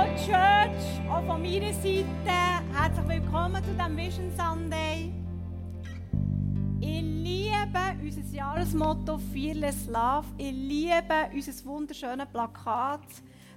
[0.00, 2.06] Hallo Church, auch von meiner Seite.
[2.72, 5.12] Herzlich willkommen zu diesem Vision Sunday.
[6.80, 10.26] Ich liebe unser Jahresmotto Fearless Love.
[10.38, 13.02] Ich liebe unser wunderschönes Plakat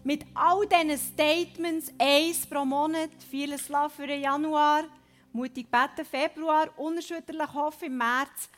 [0.04, 4.84] mit all diesen Statements, eins pro Monat, Fearless Love für den Januar,
[5.32, 8.50] mutig beten Februar, unerschütterlich hoffen im März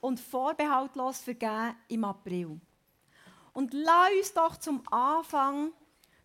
[0.00, 2.58] und vorbehaltlos vergeben im April.
[3.52, 5.72] Und lass uns doch zum Anfang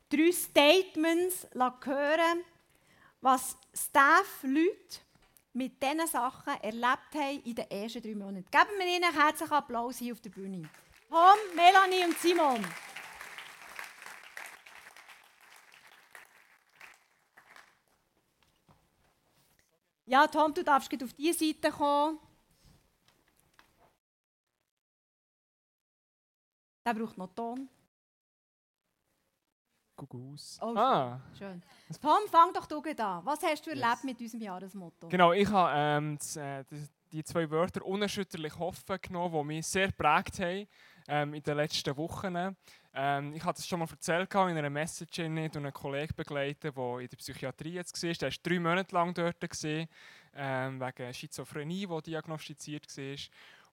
[0.09, 2.44] drei Statements hören,
[3.22, 5.00] was Staff-Leute
[5.54, 8.45] mit diesen Sachen erlebt haben in den ersten drei Monaten.
[8.52, 10.70] Geben wir ihnen einen herzlichen Applaus hier auf der Bühne.
[11.09, 12.66] Tom, Melanie und Simon.
[20.05, 22.20] Ja, Tom, du darfst auf diese Seite kommen.
[26.84, 27.70] Der braucht noch Ton.
[29.99, 30.58] Gugus.
[30.62, 30.77] Oh, schön.
[30.77, 31.22] ah.
[31.38, 31.64] schön.
[32.02, 33.25] Tom, fang doch du an.
[33.25, 35.09] Was hast du erlebt mit unserem Jahresmotto?
[35.09, 36.64] Genau, ich habe ähm, das, äh,
[37.11, 40.67] die zwei Wörter unerschütterlich hoffen genommen, die mich sehr geprägt haben
[41.08, 42.55] ähm, in den letzten Wochen.
[42.94, 47.00] Ähm, ich hatte es schon mal erzählt in einer Message und einen Kollegen begleitet, der
[47.00, 48.14] in der Psychiatrie jetzt war.
[48.14, 49.88] Der war drei Monate lang dort, gewesen,
[50.36, 53.16] ähm, wegen Schizophrenie, die diagnostiziert war.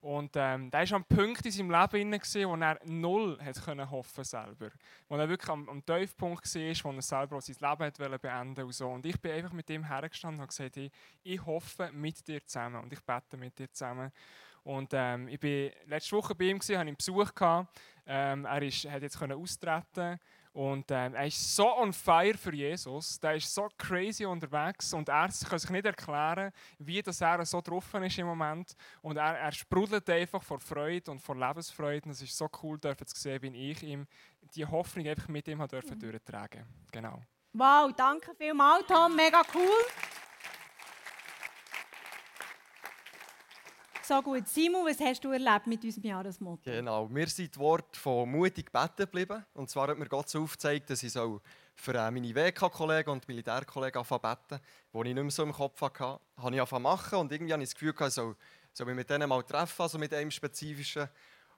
[0.07, 3.91] Und ähm, der war am Punkt in seinem Leben, gewesen, wo er null hat können
[3.91, 4.69] hoffen selber.
[5.09, 8.63] Wo er wirklich am, am Tiefpunkt war, wo er selber auch sein Leben hat beenden
[8.63, 8.87] und so.
[8.87, 12.83] Und ich bin einfach mit ihm hergestanden und gesagt, ich, ich hoffe mit dir zusammen
[12.83, 14.09] und ich bete mit dir zusammen.
[14.63, 17.31] Und ähm, ich bin letzte Woche bei ihm, gewesen, hatte ihn Besuch.
[18.05, 20.17] Ähm, er ist, hat jetzt können austreten
[20.57, 23.19] und ähm, er ist so on fire für Jesus.
[23.19, 27.61] Der ist so crazy unterwegs und er kann sich nicht erklären, wie das er so
[27.61, 28.75] drauf ist im Moment.
[29.03, 32.05] Und er, er sprudelt einfach vor Freude und vor Lebensfreude.
[32.05, 34.07] Und es ist so cool, dürfen zu sehen, wie ich ihm
[34.55, 36.65] die Hoffnung einfach mit ihm habe dürfen durchtragen.
[36.91, 37.21] Genau.
[37.53, 39.15] Wow, danke vielmals, Tom.
[39.15, 39.85] Mega cool.
[44.07, 44.47] So gut.
[44.47, 46.61] Simon, was hast du erlebt mit unserem Jahresmotto?
[46.63, 49.45] Genau, wir sind das Wort von mutig beten geblieben.
[49.53, 51.41] Und zwar hat mir Gott so aufgezeigt, dass ich so
[51.75, 54.63] für äh, meine WK-Kollegen und Militärkollegen anfangen beten,
[54.93, 57.61] die ich nicht mehr so im Kopf hatte, habe ich angefangen machen und irgendwie habe
[57.61, 58.37] ich das Gefühl, ich soll,
[58.85, 61.09] mich mit denen mal treffen, also mit einem spezifischen.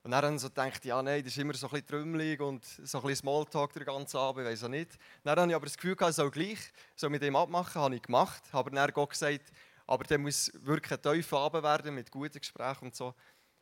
[0.01, 2.65] Und dann habe ich gedacht, ja nein, das ist immer so ein bisschen trümmelig und
[2.65, 4.97] so ein bisschen Smalltalk den ganzen Abend, ich weiß auch nicht.
[5.23, 6.57] Dann habe ich aber das Gefühl, ich soll gleich
[6.95, 9.51] so mit dem abmachen, habe ich gemacht, habe dann Gott gesagt,
[9.89, 13.15] aber der muss wirklich ein tiefer Abend werden mit guten Gesprächen und so.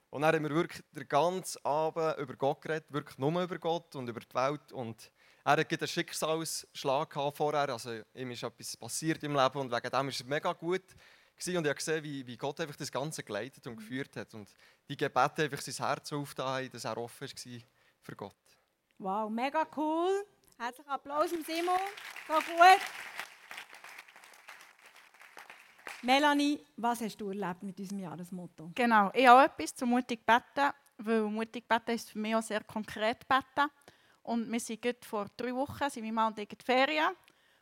[0.09, 3.95] Und dann haben wir wirklich den ganzen Abend über Gott geredet, wirklich nur über Gott
[3.95, 4.73] und über die Welt.
[4.73, 5.09] Und
[5.45, 9.89] er hatte einen Schicksalsschlag gehabt vorher, also ihm ist etwas passiert im Leben und wegen
[9.89, 10.83] dem war es mega gut.
[11.38, 11.57] Gewesen.
[11.57, 14.33] Und ich habe gesehen, wie, wie Gott einfach das Ganze geleitet und geführt hat.
[14.33, 14.49] Und
[14.89, 17.61] die Gebete einfach sein Herz aufgetan dass er offen war
[18.01, 18.35] für Gott.
[18.97, 20.25] Wow, mega cool.
[20.57, 21.79] Herzlichen Applaus Simon.
[22.27, 23.16] So gut.
[26.03, 28.72] Melanie, was hast du erlebt mit unserem Jahresmotto?
[28.75, 32.63] Genau, ich habe etwas zu mutig beten, weil mutig beten ist für mich auch sehr
[32.63, 33.69] konkret beten.
[34.22, 37.16] Und wir sind vor drei Wochen, sind mein Mann und ich Ferien.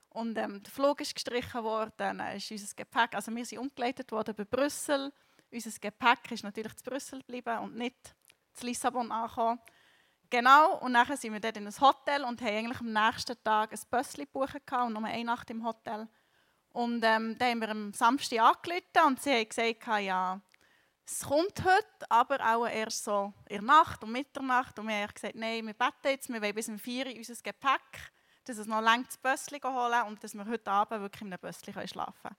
[0.10, 4.12] Und ähm, der Flug ist gestrichen worden, dann ist unser Gepäck, also wir sind umgeleitet
[4.12, 5.12] worden bei Brüssel.
[5.52, 8.16] Unser Gepäck ist natürlich zu Brüssel geblieben und nicht
[8.54, 9.60] zu Lissabon angekommen.
[10.30, 13.72] Genau, und dann sind wir dort in ein Hotel und haben eigentlich am nächsten Tag
[13.72, 16.08] ein Bössli gebucht und nur eine Nacht im Hotel.
[16.76, 20.42] Und ähm, dann haben wir am Samstag angerufen und sie haben gesagt, ja,
[21.06, 24.78] es kommt heute, aber auch erst so in der Nacht, um Mitternacht.
[24.78, 27.36] Und wir haben gesagt, nein, wir beten jetzt, wir wollen bis um 4 Uhr unser
[27.36, 28.12] Gepäck,
[28.44, 31.40] dass es noch lange das Bössli holen und dass wir heute Abend wirklich in einem
[31.40, 32.36] Bössli schlafen können.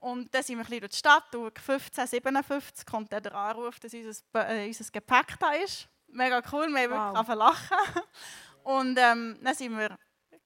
[0.00, 3.78] Und dann sind wir ein bisschen durch die Stadt, und 1557 kommt dann der Anruf,
[3.78, 5.88] dass unser, äh, unser Gepäck da ist.
[6.08, 7.14] Mega cool, wir haben Wow.
[7.14, 8.02] wirklich lachen.
[8.64, 9.96] Und ähm, dann sind wir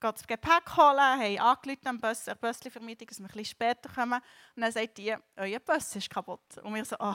[0.01, 3.89] gehen das Gepäck holen, haben angerufen am Bus, der Bössli-Vermietung, dass wir ein bisschen später
[3.89, 4.21] kommen.
[4.55, 6.59] Und dann sagt die, euer Bus ist kaputt.
[6.63, 7.15] Und wir so, oh,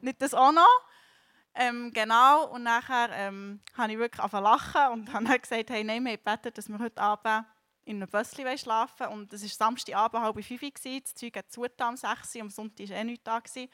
[0.00, 0.66] nicht das auch noch?
[1.54, 5.82] Ähm, genau, und nachher ähm, habe ich wirklich angefangen lachen und habe dann gesagt, hey,
[5.82, 7.46] nein, wir haben gebeten, dass wir heute Abend
[7.84, 9.12] in einem Bössli schlafen wollen.
[9.12, 12.88] Und es war Samstagabend halb fünf, Uhr, das Zeug hat zugetan um sechs am Sonntag
[12.90, 13.40] war eh nichts da.
[13.40, 13.68] Gewesen.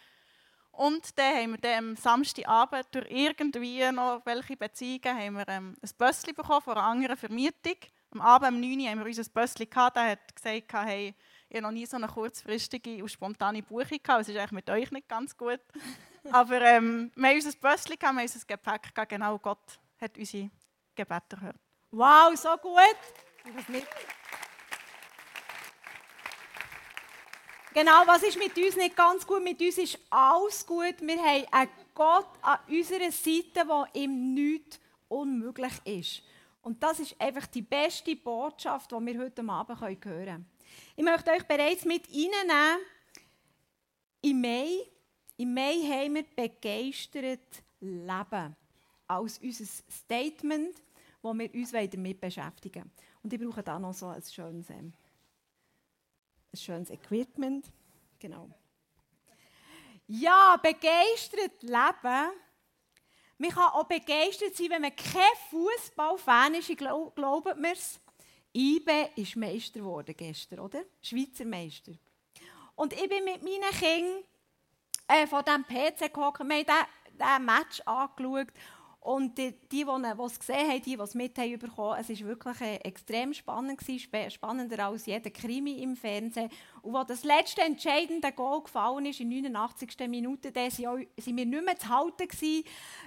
[0.71, 5.77] Und dann haben wir dann am Samstagabend durch irgendwie noch welche Beziehungen haben wir, ähm,
[5.81, 7.77] ein Bössli bekommen von einer anderen Vermietung.
[8.15, 9.97] Am Abend um 9 Uhr haben wir unser Bössli gehabt.
[9.97, 11.15] Der hat gesagt, hey,
[11.49, 14.23] ich habe noch nie so eine kurzfristige und spontane Buchung gehabt.
[14.23, 15.59] Es ist eigentlich mit euch nicht ganz gut.
[16.31, 19.09] Aber ähm, wir haben unser Bössli gehabt, wir haben unser Gepäck gehabt.
[19.11, 20.49] Genau, Gott hat unsere
[20.95, 21.57] Gebete gehört.
[21.91, 22.97] Wow, so gut.
[27.75, 29.43] Genau, was ist mit uns nicht ganz gut?
[29.43, 30.95] Mit uns ist alles gut.
[31.01, 34.79] Wir haben einen Gott an unserer Seite, der ihm nichts
[35.09, 36.23] unmöglich ist.
[36.65, 40.47] Und das ist einfach die beste Botschaft, die wir heute Abend hören können.
[40.97, 42.79] Ich möchte euch bereits mit reinnehmen.
[44.23, 44.79] Im Mai,
[45.37, 48.57] im Mai haben wir begeistert Leben
[49.07, 50.83] als unser Statement,
[51.21, 52.91] wo wir uns damit beschäftigen.
[53.23, 54.95] Und ich brauche da noch so ein schönes, ähm,
[56.51, 57.71] ein schönes Equipment.
[58.19, 58.49] Genau.
[60.07, 62.31] Ja, begeistert leben
[63.39, 66.77] man kann auch begeistert sein, wenn man kein Fußballfan ist.
[66.77, 68.01] Glaubt mir es.
[68.57, 70.85] IBE ist Meister geworden gestern, oder?
[71.03, 71.93] Schweizer Meister.
[72.77, 74.23] Und ich bin mit meinen Kindern
[75.09, 76.49] äh, von diesem PC gekommen.
[76.49, 78.49] Wir haben diesen Match angeschaut.
[79.05, 82.27] Und die, die, die es gesehen haben, die, die es mit haben bekommen, es war
[82.27, 86.49] wirklich äh, extrem spannend, gewesen, spannender als jeder Krimi im Fernsehen.
[86.81, 90.09] Und als das letzte entscheidende Goal gefallen ist, in der 89.
[90.09, 92.27] Minute, da waren wir nicht mehr zu halten.
[92.27, 92.65] Gewesen.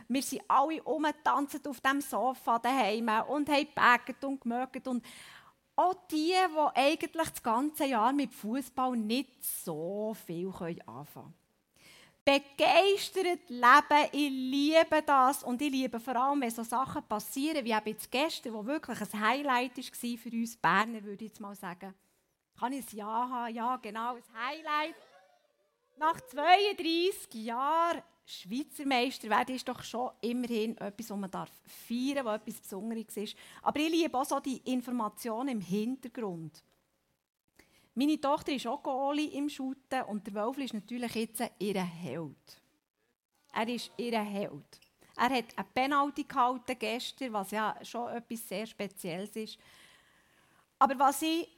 [0.08, 4.88] Wir sind alle umgetanzt auf dem Sofa daheim und haben gebackt und gemögt.
[4.88, 5.04] Und
[5.76, 10.50] auch die, die eigentlich das ganze Jahr mit Fußball nicht so viel
[10.86, 11.47] anfangen können
[12.28, 14.10] begeistert leben.
[14.12, 18.54] Ich liebe das und ich liebe vor allem, wenn so Sachen passieren, wie jetzt gestern,
[18.54, 21.94] wo wirklich ein Highlight war für uns Berner, würde ich jetzt mal sagen.
[22.60, 23.56] Kann ich ein Ja haben?
[23.56, 24.96] Ja, genau, ein Highlight.
[25.98, 31.50] Nach 32 Jahren Schweizer Meister werden ist doch schon immerhin etwas, was man darf
[31.88, 33.38] feiern darf, was etwas Besonderes ist.
[33.62, 36.62] Aber ich liebe auch so die Informationen im Hintergrund.
[38.00, 42.62] Meine Tochter ist auch Goalie im Shooten und der Wölfli ist natürlich jetzt ihr Held.
[43.52, 44.80] Er ist ihr Held.
[45.16, 49.58] Er hat eine Penalty gehalten gestern, was ja schon etwas sehr Spezielles ist.
[50.78, 51.50] Aber was, ich,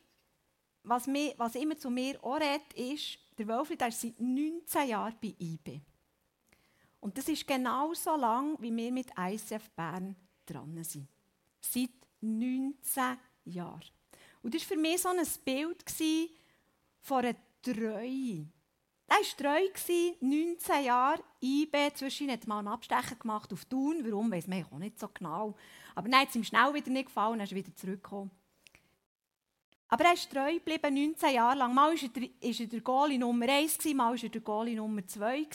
[0.83, 4.87] was, mir, was immer zu mir auch redet, ist, der Wölfli der ist seit 19
[4.87, 5.81] Jahren bei IB.
[7.01, 10.15] Und das ist genau so lang, wie wir mit ICF Bern
[10.45, 11.09] dran sind.
[11.59, 13.98] Seit 19 Jahren.
[14.41, 15.83] Und das war für mich so ein Bild
[17.01, 18.47] von einer Treue.
[19.07, 24.31] Er war treu, 19 Jahre, IB, zwischen hat mal einen Abstecher gemacht auf Thun, warum,
[24.31, 25.55] weiß man auch nicht so genau.
[25.95, 28.29] Aber dann hat es ihm schnell wieder nicht gefallen, er ist wieder zurückgekommen.
[29.87, 31.73] Aber er ist treu geblieben, 19 Jahre lang.
[31.73, 35.05] Mal war er, der, er der Goalie Nummer 1, mal war er der Goalie Nummer
[35.05, 35.47] 2.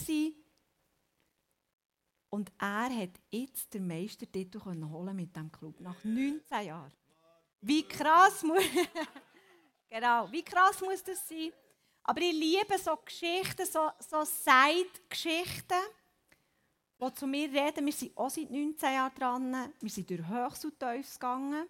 [2.31, 6.93] Und er hat jetzt den Meistertitel holen mit diesem Club, nach 19 Jahren.
[7.67, 8.63] Wie krass muss,
[9.89, 11.51] genau, wie krass muss das sein?
[12.03, 15.83] Aber ich liebe so Geschichten, so, so Side-Geschichten,
[17.01, 17.87] die zu mir reden.
[17.87, 19.73] Wir sind auch seit 19 Jahren dran.
[19.81, 21.67] Wir sind durch Höchst und Tiefs gegangen.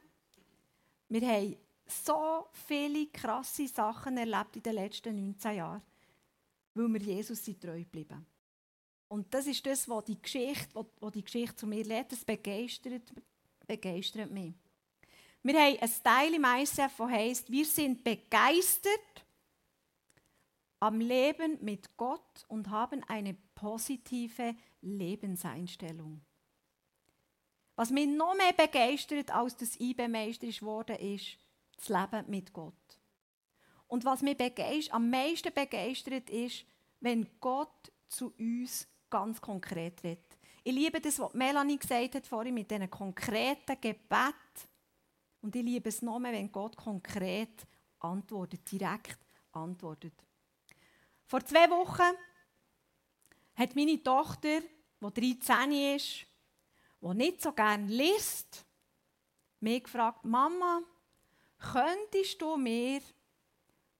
[1.11, 1.56] Wir haben
[1.87, 5.82] so viele krasse Sachen erlebt in den letzten 19 Jahren,
[6.75, 8.26] weil wir Jesus sind treu geblieben.
[9.06, 12.11] Und das ist das, was die Geschichte, was die Geschichte zu mir lädt.
[12.11, 13.12] Das begeistert,
[13.64, 14.55] begeistert mich.
[15.46, 19.26] Wir haben ein Teil im ICF, das heisst, wir sind begeistert
[20.81, 26.23] am Leben mit Gott und haben eine positive Lebenseinstellung.
[27.76, 31.37] Was mich noch mehr begeistert als das IB-Meister ist worden, ist
[31.76, 32.99] das Leben mit Gott.
[33.87, 34.41] Und was mich
[34.93, 36.64] am meisten begeistert ist,
[37.00, 40.38] wenn Gott zu uns ganz konkret redet.
[40.62, 44.73] Ich liebe das, was Melanie gesagt hat vorhin mit diesen konkreten Gebeten
[45.44, 47.67] und ich liebe es noch mehr, wenn Gott konkret
[47.98, 49.19] antwortet, direkt
[49.53, 50.15] antwortet.
[51.27, 52.17] Vor zwei Wochen
[53.55, 56.27] hat meine Tochter, die 13 ist,
[57.03, 58.65] die nicht so gerne liest,
[59.60, 60.81] mich gefragt, Mama,
[61.58, 63.03] könntest du mir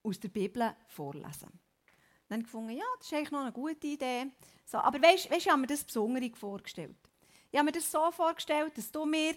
[0.03, 1.61] aus der Bibel vorlesen?
[2.27, 4.31] Dann habe gefunden, ja, das ist eigentlich noch eine gute Idee.
[4.65, 6.97] So, aber weißt du, ich habe mir das Besonderes vorgestellt.
[7.53, 9.35] Ich habe mir das so vorgestellt, dass du mir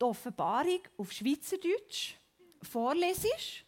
[0.00, 2.14] die Offenbarung auf Schweizerdeutsch
[2.62, 3.64] vorlesest.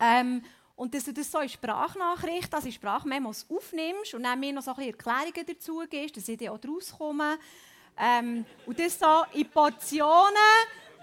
[0.00, 0.42] Ähm,
[0.74, 4.62] und dass du das so in Sprachnachricht, also in Sprachmemos aufnimmst und dann mir noch
[4.62, 7.38] so ein bisschen Erklärungen dazu gibst, dass ich dann auch daraus komme.
[7.96, 10.34] Ähm, und das so in Portionen,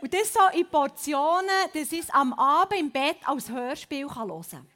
[0.02, 4.46] und das so in Portionen, dass ich es am Abend im Bett als Hörspiel hören
[4.50, 4.68] kann.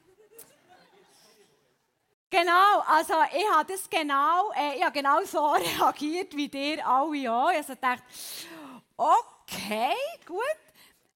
[2.30, 7.30] Genau, also ich habe das genau, äh, ich habe genau so reagiert wie dir alle
[7.32, 7.50] auch.
[7.50, 8.02] Ich habe gedacht,
[8.96, 9.94] okay, Okay,
[10.26, 10.40] gut.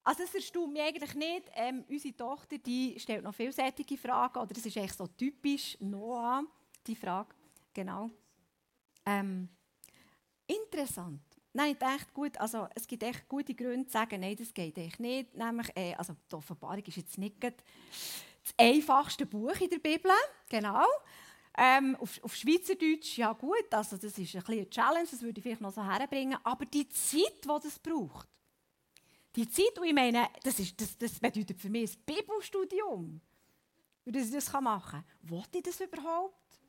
[0.03, 1.43] Also es erstaunt mich eigentlich nicht.
[1.55, 4.39] Ähm, unsere Tochter die stellt noch vielseitige Fragen.
[4.39, 6.43] Oder es ist echt so typisch Noah,
[6.87, 7.35] die Frage.
[7.73, 8.09] Genau.
[9.05, 9.49] Ähm,
[10.47, 11.21] interessant.
[11.53, 14.77] Nein, ich dachte, gut, also es gibt echt gute Gründe zu sagen, nein, das geht
[14.77, 15.35] echt nicht.
[15.35, 17.53] Nämlich, äh, also die Offenbarung ist jetzt nicht das
[18.57, 20.11] einfachste Buch in der Bibel.
[20.47, 20.85] Genau.
[21.61, 25.43] Ähm, auf, auf Schweizerdeutsch, ja gut, also das ist ein eine Challenge, das würde ich
[25.43, 26.37] vielleicht noch so herbringen.
[26.41, 28.29] Aber die Zeit, die das braucht,
[29.35, 33.21] Die Zeit, und ich meine, das, ist, das, das bedeutet für mich ein Bibelstudium,
[34.05, 35.29] wie ich das machen kann.
[35.29, 36.61] Wollte ich das überhaupt?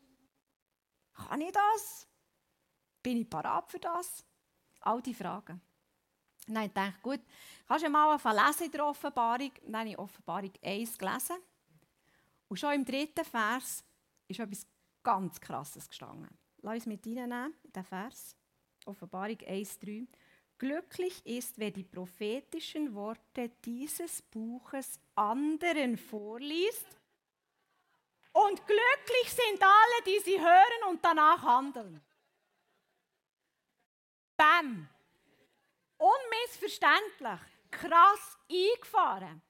[1.14, 2.08] Kann ich das?
[3.00, 4.24] Bin ich parat für das?
[4.80, 5.60] All diese Fragen.
[6.46, 7.20] Dann ich dachte, gut,
[7.66, 9.52] kannst du mal lesen in der Offenbarung?
[9.62, 11.36] Dann habe ich Offenbarung 1 gelesen.
[12.48, 13.84] Und schon im dritten Vers
[14.26, 14.66] ist etwas
[15.02, 16.36] ganz Krasses gestanden.
[16.62, 18.36] Lass uns mit reinnehmen, in den Vers.
[18.86, 20.06] Offenbarung 1,3.
[20.58, 26.86] Glücklich ist, wer die prophetischen Worte dieses Buches anderen vorliest.
[28.32, 32.00] Und glücklich sind alle, die sie hören und danach handeln.
[34.36, 34.88] Bam!
[35.96, 37.40] Unmissverständlich,
[37.70, 39.42] krass eingefahren.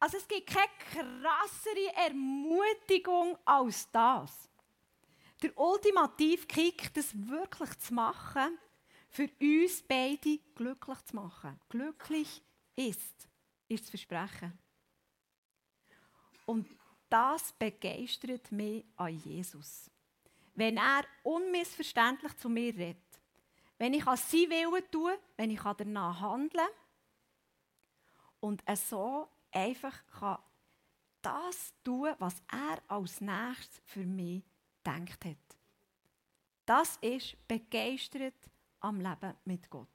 [0.00, 4.47] Also es gibt keine krassere Ermutigung als das.
[5.42, 8.58] Der ultimative Kick, das wirklich zu machen,
[9.08, 11.58] für uns beide glücklich zu machen.
[11.68, 12.42] Glücklich
[12.74, 13.28] ist,
[13.68, 14.58] ist das Versprechen.
[16.46, 16.66] Und
[17.08, 19.90] das begeistert mich an Jesus.
[20.54, 22.96] Wenn er unmissverständlich zu mir redet,
[23.78, 26.50] wenn ich an sein Willen tue, wenn ich danach kann
[28.40, 30.38] und so einfach kann
[31.22, 34.42] das tun, was er als nächstes für mich
[34.88, 35.36] denkt hat.
[36.64, 38.34] Das ist begeistert
[38.80, 39.88] am Leben mit Gott.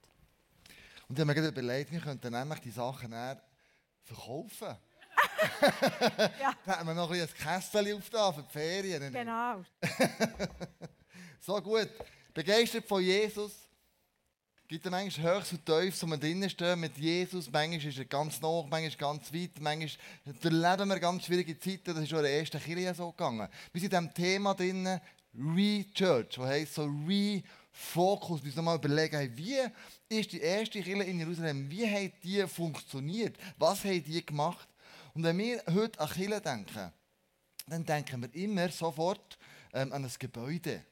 [1.07, 3.13] Und ich habe mir gerade überlegt, wir könnten nämlich die Sachen
[4.01, 4.77] verkaufen.
[6.41, 6.53] ja.
[6.65, 9.13] da haben wir noch ein, Kästchen auf für die Ferien.
[9.13, 9.63] Genau.
[11.39, 11.89] so gut.
[12.33, 13.62] Begeistert von Jesus.
[14.65, 17.51] Gibt es manchmal Höchst und Tiefs, wo wir drinnen stehen mit Jesus.
[17.51, 19.59] Manchmal ist er ganz nah, manchmal ganz weit.
[19.59, 19.89] Manchmal
[20.41, 21.93] erleben wir ganz schwierige Zeiten.
[21.93, 23.49] Das ist schon in der ersten Kirche so gegangen.
[23.73, 25.01] Wir sind in diesem Thema drinnen,
[25.35, 28.41] Re-Church, das heisst so Re-Focus.
[28.41, 29.59] Wir müssen mal überlegen, wie
[30.07, 33.35] ist die erste Kirche in Jerusalem, wie hat die funktioniert?
[33.57, 34.69] Was haben die gemacht?
[35.13, 36.93] Und wenn wir heute an Kirche denken,
[37.67, 39.37] dann denken wir immer sofort
[39.73, 40.85] ähm, an ein Gebäude.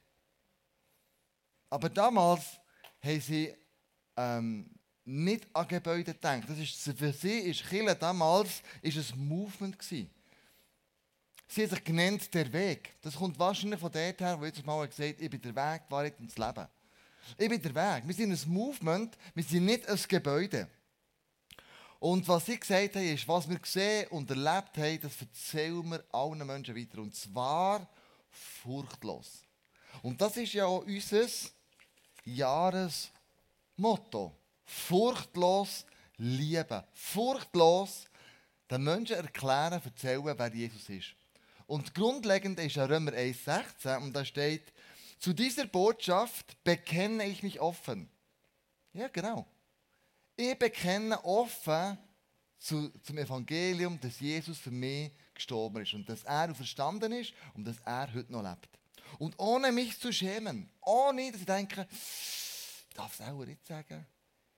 [1.69, 2.59] Aber damals
[3.01, 3.53] haben sie
[4.17, 4.69] ähm,
[5.05, 6.49] nicht an Gebäude denkt.
[6.49, 10.09] Das ist, für sie ist Kirche damals ist ein Movement gewesen.
[11.47, 12.95] Sie hat sich genannt der Weg.
[13.01, 15.91] Das kommt wahrscheinlich von dort her, wo jetzt mal gesagt ich bin der Weg, die
[15.91, 16.67] Wahrheit ins Leben.
[17.37, 18.07] Ich bin der Weg.
[18.07, 20.67] Wir sind ein Movement, wir sind nicht ein Gebäude.
[21.99, 26.03] Und was sie gesagt haben, ist, was wir gesehen und erlebt haben, das erzählen wir
[26.11, 26.99] allen Menschen weiter.
[26.99, 27.87] Und zwar
[28.31, 29.43] furchtlos.
[30.01, 31.27] Und das ist ja auch unser
[32.23, 33.11] Jahres
[33.75, 34.35] Motto.
[34.63, 35.85] Furchtlos
[36.17, 36.83] lieben.
[36.93, 38.05] Furchtlos
[38.69, 41.15] den Menschen erklären, erzählen, wer Jesus ist.
[41.67, 44.73] Und grundlegend ist ja Römer 1,16 und da steht,
[45.19, 48.09] zu dieser Botschaft bekenne ich mich offen.
[48.93, 49.45] Ja, genau.
[50.35, 51.97] Ich bekenne offen
[52.57, 57.65] zu, zum Evangelium, dass Jesus für mich gestorben ist und dass er verstanden ist und
[57.65, 58.69] dass er heute noch lebt.
[59.19, 61.87] Und ohne mich zu schämen, ohne dass ich denke,
[62.93, 64.05] darf es auch nicht sagen.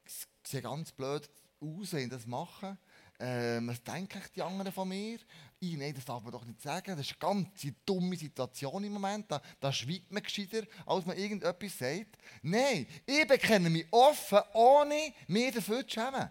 [0.06, 2.78] Es sieht ganz blöd aus, wenn das mache.
[3.20, 5.20] Ähm, was denken die anderen von mir?
[5.60, 6.98] Ich, nein, das darf man doch nicht sagen.
[6.98, 7.48] Das ist eine ganz
[7.86, 9.32] dumme Situation im Moment.
[9.32, 12.18] Da, da schweigt man gescheiter, als man irgendetwas sagt.
[12.42, 16.30] Nein, ich bekenne mich offen, ohne mich dafür zu schämen.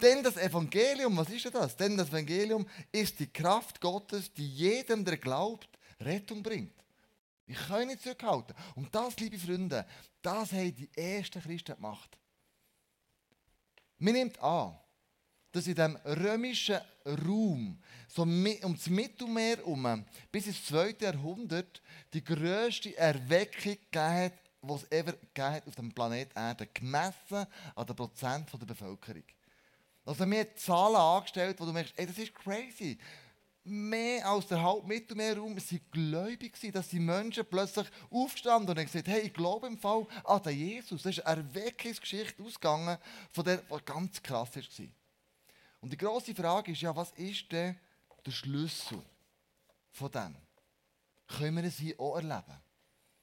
[0.00, 1.76] Denn das Evangelium, was ist denn das?
[1.76, 5.68] Denn das Evangelium ist die Kraft Gottes, die jedem, der glaubt,
[6.00, 6.72] Rettung bringt.
[7.48, 8.54] Ich kann nicht zurückhalten.
[8.74, 9.86] Und das, liebe Freunde,
[10.20, 12.18] das haben die ersten Christen gemacht.
[13.96, 14.78] Man nimmt an,
[15.50, 20.96] dass in dem römischen Raum, so das Mittelmeer herum, bis ins 2.
[21.00, 26.66] Jahrhundert, die grösste Erweckung gegeben hat, die es ever gegeben hat auf dem Planeten Erde,
[26.66, 29.24] gemessen an den Prozent der Bevölkerung.
[30.04, 32.98] Also mir Zahlen angestellt, wo du merkst, ey, das ist crazy
[33.64, 39.08] mehr als der halbe Mittelmeerraum sind gläubig gewesen, dass die Menschen plötzlich aufgestanden und gesagt,
[39.08, 41.02] hey, ich glaube im Fall an den Jesus.
[41.02, 42.98] Das ist eine Erweckungsgeschichte ausgegangen,
[43.30, 44.86] von der, die ganz krass war.
[45.80, 47.76] Und die grosse Frage ist ja, was ist denn
[48.24, 49.02] der Schlüssel
[49.90, 50.36] von dem?
[51.26, 52.60] Können wir es hier auch erleben?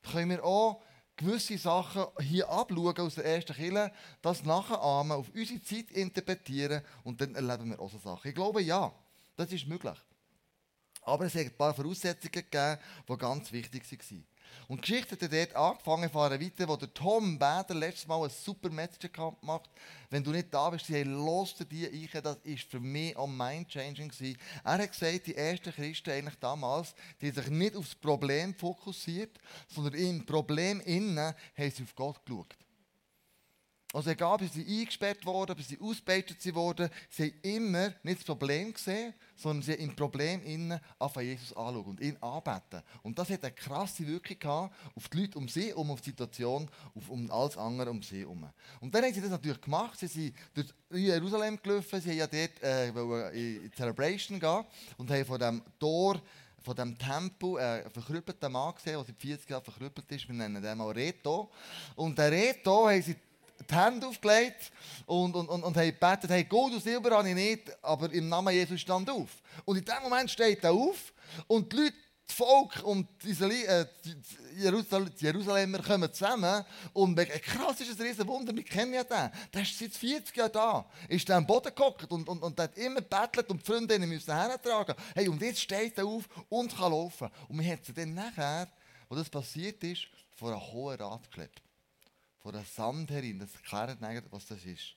[0.04, 0.82] Können wir auch
[1.18, 7.20] gewisse Sachen hier abschauen aus der ersten Kille, das nachahmen, auf unsere Zeit interpretieren und
[7.20, 8.28] dann erleben wir auch so Sachen?
[8.30, 8.94] Ich glaube, ja,
[9.36, 9.98] das ist möglich.
[11.06, 14.26] Aber es hat ein paar Voraussetzungen gegeben, die ganz wichtig waren.
[14.68, 18.30] Und die Geschichte hat dort angefangen, fahren weiter, wo der Tom Bader letztes Mal ein
[18.30, 19.70] super Message gemacht
[20.10, 23.28] Wenn du nicht da bist, hey, los dir die ein, das war für mich auch
[23.28, 24.12] mind-changing.
[24.64, 29.38] Er hat gesagt, die ersten Christen eigentlich damals, die sich nicht auf das Problem fokussiert,
[29.68, 32.56] sondern im Problem innen haben sie auf Gott geschaut.
[33.96, 38.26] Also egal, ob sie eingesperrt wurden, ob sie ausgebeutet wurden, sie haben immer nicht das
[38.26, 42.82] Problem gesehen, sondern sie haben im Problem innen auf Jesus anschauen und ihn anbeten.
[43.04, 46.10] Und das hat eine krasse Wirkung gehabt auf die Leute um sie um, auf die
[46.10, 48.46] Situation, auf, um alles andere um sie herum.
[48.82, 49.98] Und dann haben sie das natürlich gemacht.
[49.98, 54.66] Sie sind durch Jerusalem gelaufen, sie haben ja dort äh, in Celebration gehen
[54.98, 56.22] und haben von dem Tor
[56.62, 60.28] von dem Tempel äh, verkrüppelten Mann gesehen, der seit 40 Jahren verkrüppelt ist.
[60.28, 61.52] Wir nennen den mal Reto.
[61.96, 63.16] Und der Reto haben sie
[63.70, 64.72] die Hände aufgelegt
[65.06, 68.30] und, und, und, und haben gebetet, hey, Gold und Silber habe ich nicht, aber im
[68.30, 69.30] Namen Jesus stand auf.
[69.66, 71.14] Und in dem Moment steht er auf
[71.48, 71.96] und die Leute,
[72.28, 78.64] das Volk und äh, die Jerusalemer kommen zusammen und krass ist ein riesen Wunder, wir
[78.64, 79.30] kennen ja den.
[79.54, 83.02] Der ist seit 40 Jahren da, ist am Boden gehockt und, und, und hat immer
[83.02, 84.96] bettelt und die Freundinnen müssen hertragen.
[85.14, 87.30] Hey, und jetzt steht er auf und kann laufen.
[87.48, 88.68] Und wir haben sie dann nachher,
[89.08, 91.65] wo das passiert ist, vor einem hohen Rat geklebt
[92.46, 93.40] von der Sandherrin.
[93.40, 94.94] Das erklärt eigentlich, was das ist.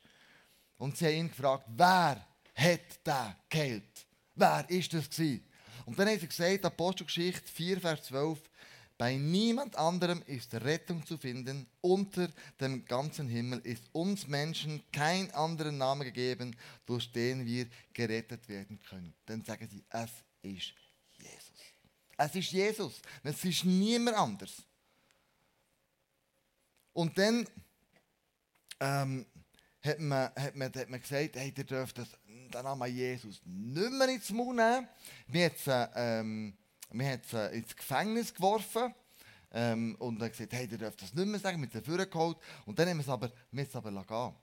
[0.77, 2.23] Und sie haben ihn gefragt, wer
[2.55, 4.07] hat den geheilt?
[4.35, 5.49] Wer ist das gewesen?
[5.87, 8.39] Und dann hat sie gesagt, Apostelgeschichte 4, Vers 12,
[8.99, 11.67] bei niemand anderem ist Rettung zu finden.
[11.81, 12.29] Unter
[12.61, 18.79] dem ganzen Himmel ist uns Menschen kein anderer Name gegeben, durch den wir gerettet werden
[18.91, 19.15] können.
[19.25, 20.11] Dann sagen sie, es
[20.43, 20.75] ist
[21.17, 21.61] Jesus.
[22.19, 23.01] Es ist Jesus.
[23.23, 24.68] Es ist niemand anders.
[26.99, 27.47] Und dann
[28.81, 29.25] ähm,
[29.85, 33.93] hat, man, hat, man, hat man gesagt, hey, ihr dürft das, den Namen Jesus nicht
[33.93, 34.89] mehr ins Mund nehmen.
[35.29, 36.59] Wir haben sie, ähm,
[36.91, 38.93] wir haben sie ins Gefängnis geworfen.
[39.53, 42.37] Ähm, und dann gesagt, hey, ihr dürft das nicht mehr sagen, mit den Führern geholt.
[42.67, 44.35] Und dann haben wir es aber, wir es aber gehen.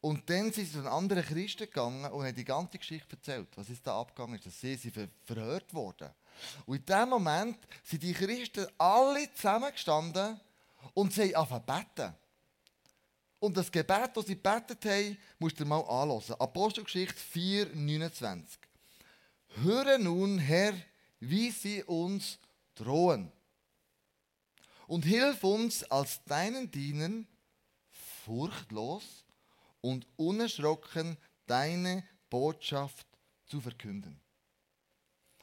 [0.00, 3.46] Und dann sind sie zu einen anderen Christen gegangen und haben die ganze Geschichte erzählt,
[3.54, 6.10] was ist da abgegangen ist, dass sie, sie ver verhört wurden.
[6.66, 10.40] Und in dem Moment sind die Christen alle zusammengestanden
[10.94, 12.14] und sie haben angefangen beten.
[13.38, 16.34] Und das Gebet, das sie gebetet haben, musst du mal anhören.
[16.38, 18.58] Apostelgeschichte 4, 29.
[19.62, 20.74] Höre nun, Herr,
[21.20, 22.38] wie sie uns
[22.74, 23.32] drohen.
[24.86, 27.26] Und hilf uns als deinen Dienern,
[28.24, 29.24] furchtlos
[29.80, 33.06] und unerschrocken deine Botschaft
[33.46, 34.20] zu verkünden.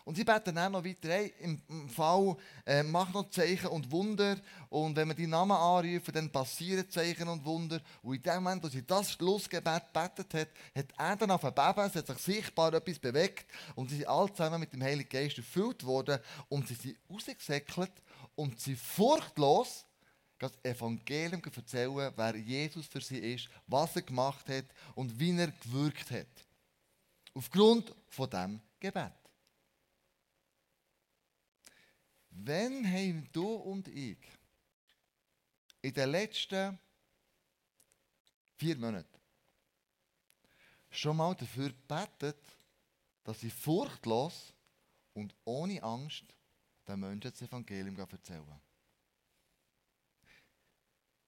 [0.08, 4.38] Und sie beten dann noch weiter, hey, im Fall, äh, mach noch Zeichen und Wunder.
[4.70, 7.82] Und wenn wir die Namen anrufen, dann passieren Zeichen und Wunder.
[8.02, 11.82] Und in dem Moment, wo sie das Schlussgebet betet hat, hat er dann auf Beben,
[11.86, 13.48] es hat sich sichtbar etwas bewegt.
[13.76, 16.20] Und sie sind alle zusammen mit dem Heiligen Geist erfüllt worden.
[16.48, 17.92] Und sie sind rausgesäckelt
[18.36, 19.86] und sie furchtlos
[20.40, 25.52] das Evangelium erzählen, wer Jesus für sie ist, was er gemacht hat und wie er
[25.52, 26.28] gewirkt hat.
[27.34, 29.27] Aufgrund von dem Gebet.
[32.40, 34.18] Wenn haben du und ich
[35.82, 36.78] in den letzten
[38.56, 39.20] vier Monaten
[40.92, 42.38] schon mal dafür gebetet,
[43.24, 44.54] dass ich furchtlos
[45.14, 46.26] und ohne Angst
[46.88, 48.62] den Menschen das Evangelium erzählen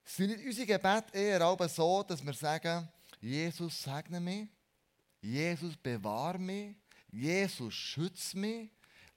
[0.05, 2.87] Sind nicht unsere Gebete eher aber so, dass wir sagen,
[3.19, 4.47] Jesus segne mich,
[5.21, 6.75] Jesus bewahre mich,
[7.11, 8.69] Jesus schütze mich,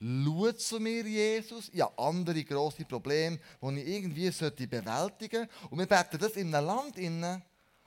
[0.04, 1.70] Schau zu mir, Jesus.
[1.72, 4.30] Ich habe andere grosse Probleme, die ich irgendwie
[4.66, 5.48] bewältigen sollte.
[5.70, 7.40] Und wir beten das in einem Land, inne,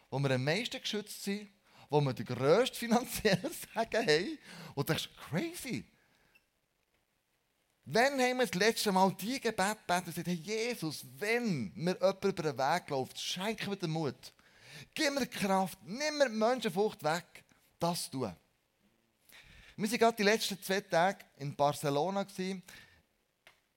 [0.10, 1.50] wo wir am meisten geschützt sind,
[1.90, 4.38] wo wir den grössten finanziellen Sagen haben.
[4.76, 5.84] Und das ist crazy.
[7.84, 11.96] Wann haben wir das letzte Mal die Gebet gebeten und gesagt, hey Jesus, wenn mir
[11.96, 14.34] jemand über den Weg läuft, schenk mir den Mut.
[14.94, 17.44] Gib mir Kraft, nimm mir die Menschenfurcht weg.
[17.78, 18.34] Das tun.
[19.78, 22.26] Wir waren gerade die letzten zwei Tage in Barcelona.
[22.38, 22.62] Wir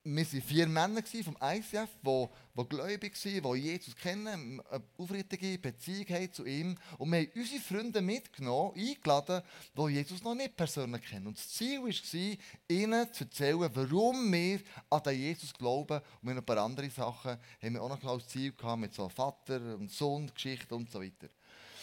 [0.04, 6.32] waren vier Männer vom ICF, die, gläubig waren, die Jesus kennen, eine aufrichtige Beziehung haben
[6.32, 6.78] zu ihm.
[6.98, 9.42] Und wir haben unsere Freunde mitgenommen, eingeladen,
[9.76, 11.26] die Jesus noch nicht persönlich kennen.
[11.26, 16.00] Und das Ziel war, ihnen zu erzählen, warum wir an den Jesus glauben.
[16.22, 19.08] Und wir ein paar andere Sachen haben wir auch noch als Ziel gehabt, mit so
[19.08, 21.26] Vater- und Sohn-Geschichte und so weiter.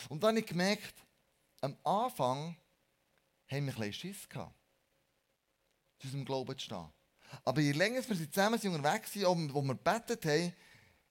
[0.08, 0.94] Und dann habe ich gemerkt,
[1.60, 2.56] am Anfang
[3.56, 4.56] haben wir ein bisschen Schiss gehabt,
[6.00, 6.90] zu unserem Glauben zu stehen.
[7.44, 10.54] Aber je länger wir zusammen sind unterwegs sind, wo wir gebetet haben,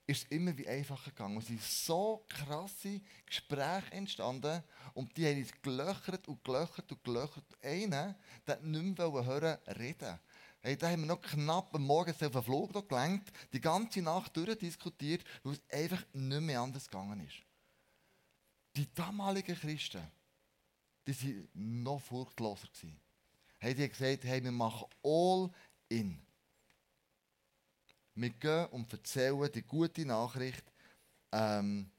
[0.06, 1.38] ist es immer wie einfacher gegangen.
[1.38, 7.44] Es sind so krasse Gespräche entstanden und die haben uns gelöchert und gelöchert und gelöchert.
[7.62, 8.14] Einer,
[8.46, 10.18] der nicht mehr hören reden.
[10.60, 14.36] Hey, da haben wir noch knapp am Morgen auf den Flug gelenkt, die ganze Nacht
[14.36, 17.42] durchdiskutiert, weil es einfach nicht mehr anders gegangen ist.
[18.76, 20.02] Die damaligen Christen,
[21.06, 22.68] die waren noch furchtloser.
[23.60, 25.50] Haben die gesagt, hey, wir machen all
[25.88, 26.20] in.
[28.14, 30.64] Wir gehen und erzählen die gute Nachricht
[31.32, 31.90] ähm,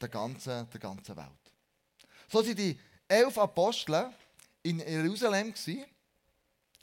[0.00, 1.52] der ganzen, der ganzen Welt.
[2.28, 4.12] So waren die elf Apostel
[4.62, 5.52] in Jerusalem.
[5.52, 5.84] Gewesen.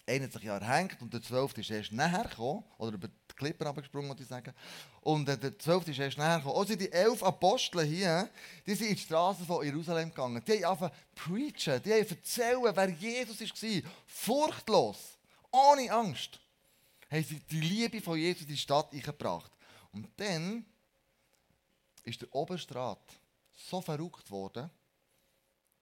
[0.07, 2.97] Einer hat sich ja erhängt und der zwölfte ist erst nachher gekommen, oder
[3.35, 4.53] die Klippen abgesprungen, muss ich sagen.
[5.01, 6.57] Und äh, der zwölfte ist erst nachher gekommen.
[6.57, 8.29] Also die elf Apostel hier,
[8.65, 10.41] die sind in die Straßen von Jerusalem gegangen.
[10.47, 13.91] Die haben einfach preachen, die haben erzählen, wer Jesus war.
[14.07, 14.97] Furchtlos,
[15.51, 16.39] ohne Angst.
[17.09, 19.51] Haben sie die Liebe von Jesus in die Stadt eingebracht.
[19.91, 20.65] Und dann
[22.03, 22.99] ist der Oberstrat
[23.55, 24.69] so verrückt worden,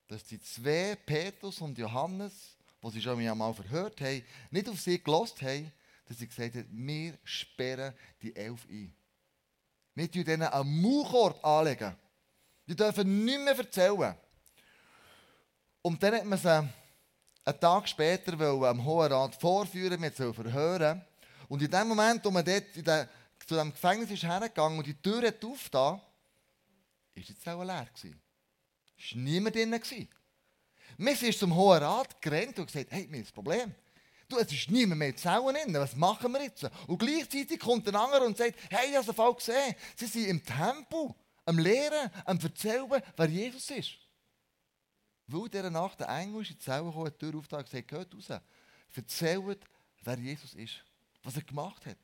[0.08, 5.02] dass die zwei, Petrus und Johannes, die sie schon einmal verhört haben, nicht auf sie
[5.02, 5.72] gelost haben,
[6.06, 8.94] dass sie gesagt haben, wir sperren die Elf ein.
[9.96, 11.96] Wir tun ihnen einen Maulkorb anlegen.
[12.68, 14.16] Die dürfen nichts mehr erzählen.
[15.82, 16.50] Und dann hat man sie
[17.46, 21.02] einen Tag später am Hohen Rat vorführen, wir sollen verhören.
[21.50, 23.08] Und in dem Moment, wo man dort den,
[23.46, 26.02] zu dem Gefängnis ist hergegangen und die Tür hat aufgetan,
[27.14, 28.20] ist die Zelle leer gewesen.
[28.98, 30.08] Es war niemand drin.
[30.98, 33.76] Wir sind zum Hohen Rat gerannt und gesagt, hey, wir haben ein Problem.
[34.34, 35.74] Du, es ist niemand mehr in Zellen drin.
[35.76, 36.68] Was machen wir jetzt?
[36.88, 39.76] Und gleichzeitig kommt ein anderer und sagt, hey, ich habe den Fall gesehen.
[39.96, 41.14] Sie sind im Tempel,
[41.46, 43.92] am Lehren, am Erzählen, wer Jesus ist.
[45.28, 47.88] Weil dieser Nacht der Engel ist in die Zelle gekommen, die Tür aufgetan und gesagt,
[47.88, 48.42] geht raus.
[48.96, 49.60] Erzählt,
[50.04, 50.84] wer Jesus ist.
[51.24, 51.98] Was er gemacht hat.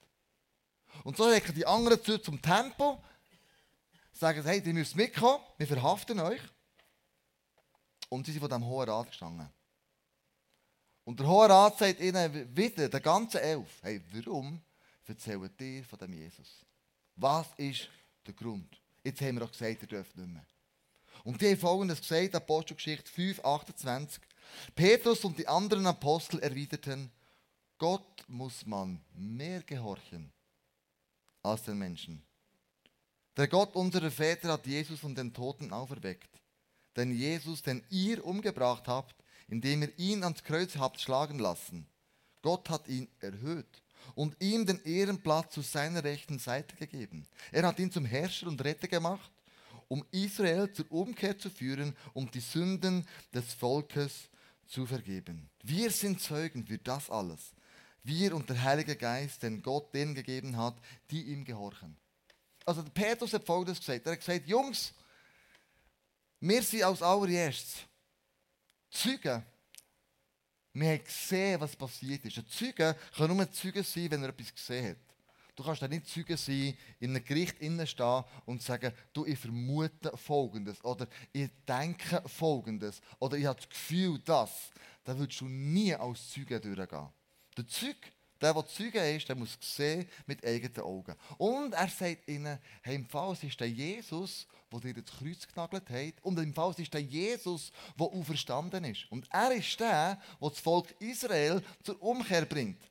[1.04, 2.98] Und so recken die anderen zu zum Tempel,
[4.12, 6.42] sagen, hey, ihr müsst mitkommen, wir verhaften euch.
[8.10, 9.50] Und sie sind von dem Hohen Rat gestanden.
[11.10, 14.62] Und der Hohe Rat sagt ihnen wieder, der ganze Elf, hey, warum
[15.08, 16.64] erzählt ihr von dem Jesus?
[17.16, 17.90] Was ist
[18.28, 18.80] der Grund?
[19.04, 20.46] Jetzt haben wir auch gesagt, ihr dürft nicht mehr.
[21.24, 24.22] Und die haben folgendes gesagt, Apostelgeschichte 5, 28.
[24.76, 27.12] Petrus und die anderen Apostel erwiderten,
[27.80, 30.32] Gott muss man mehr gehorchen
[31.42, 32.22] als den Menschen.
[33.36, 36.40] Der Gott unserer Väter hat Jesus von den Toten auferweckt.
[36.96, 39.16] Denn Jesus, den ihr umgebracht habt,
[39.50, 41.88] indem ihr ihn ans Kreuz habt schlagen lassen,
[42.42, 43.84] Gott hat ihn erhöht
[44.16, 47.28] und ihm den Ehrenplatz zu seiner rechten Seite gegeben.
[47.52, 49.32] Er hat ihn zum Herrscher und Retter gemacht,
[49.88, 54.30] um Israel zur Umkehr zu führen, um die Sünden des Volkes
[54.68, 55.50] zu vergeben.
[55.64, 57.52] Wir sind Zeugen für das alles.
[58.04, 60.76] Wir und der Heilige Geist, den Gott denen gegeben hat,
[61.12, 61.98] die ihm gehorchen.
[62.66, 64.06] Also der Petrus hat folgendes gesagt.
[64.06, 64.94] Er hat gesagt, Jungs,
[66.40, 67.89] wir sind als allererstes
[68.90, 69.44] Zeugen.
[70.74, 72.38] Wir haben gesehen, was passiert ist.
[72.38, 74.98] Ein Zeuge kann nur ein Zeuge sein, wenn er etwas gesehen hat.
[75.56, 80.16] Du kannst dann nicht Zeuge sein, in einem Gericht stehen und sagen, du, ich vermute
[80.16, 84.72] Folgendes oder ich denke Folgendes oder ich habe das Gefühl, dass.
[85.04, 87.10] Da würdest du nie als Zeuge durchgehen.
[87.58, 87.98] Der Zeug
[88.42, 91.16] der, der Zeuge ist, der muss sehen mit eigenen Augen.
[91.38, 95.48] Und er sagt ihnen, hey, im Fall es ist der Jesus, der dir das Kreuz
[95.48, 96.24] genagelt hat.
[96.24, 99.12] Und im Fall es ist der Jesus, der auferstanden ist.
[99.12, 102.82] Und er ist der, der das Volk Israel zur Umkehr bringt.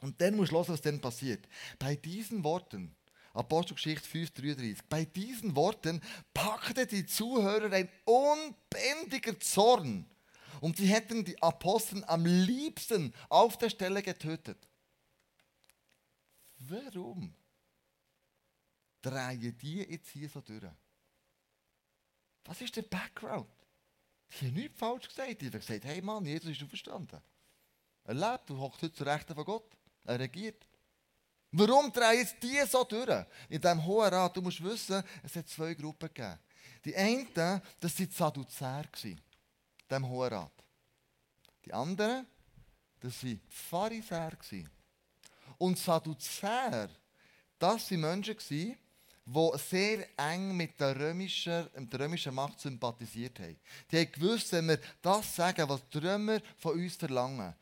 [0.00, 1.46] Und dann musst du hören, was dann passiert.
[1.78, 2.94] Bei diesen Worten,
[3.34, 6.02] Apostelgeschichte 5,33, bei diesen Worten
[6.34, 10.06] packte die Zuhörer ein unbändiger Zorn
[10.62, 14.68] und sie hätten die Apostel am liebsten auf der Stelle getötet.
[16.56, 17.34] Warum
[19.02, 20.62] drehen die jetzt hier so durch?
[22.44, 23.50] Was ist der Background?
[24.30, 25.40] Die haben nichts falsch gesagt.
[25.40, 27.20] Die haben gesagt, hey Mann, Jesus ist verstanden.
[28.04, 29.76] Er lebt, du hockst heute zur Rechten von Gott.
[30.04, 30.64] Er regiert.
[31.50, 33.26] Warum drehen jetzt die so durch?
[33.48, 36.38] In diesem Hohen Rat, du musst wissen, es hat zwei Gruppen gegeben.
[36.84, 38.84] Die einen, das waren die Sadduzäer
[39.92, 40.52] dem Hohen Rat.
[41.64, 42.26] Die anderen,
[43.00, 44.66] das waren Pharisäer.
[45.58, 46.88] Und Sadduzäer,
[47.58, 48.76] das waren Menschen, die
[49.56, 53.56] sehr eng mit der römischen, der römischen Macht sympathisiert haben.
[53.90, 57.54] Die haben gewusst, wenn wir das sagen, was die Römer von uns verlangen,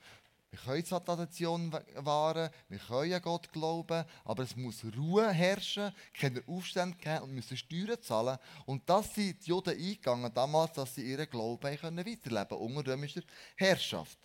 [0.50, 5.92] wir können zwar Tradition wahren, wir können an Gott glauben, aber es muss Ruhe herrschen,
[6.12, 8.36] keine Aufstände geben und müssen Steuern zahlen.
[8.66, 12.92] Und das sind die Juden eingegangen damals, dass sie ihren Glauben können weiterleben können, unter
[12.92, 13.22] römischer
[13.56, 14.18] Herrschaft.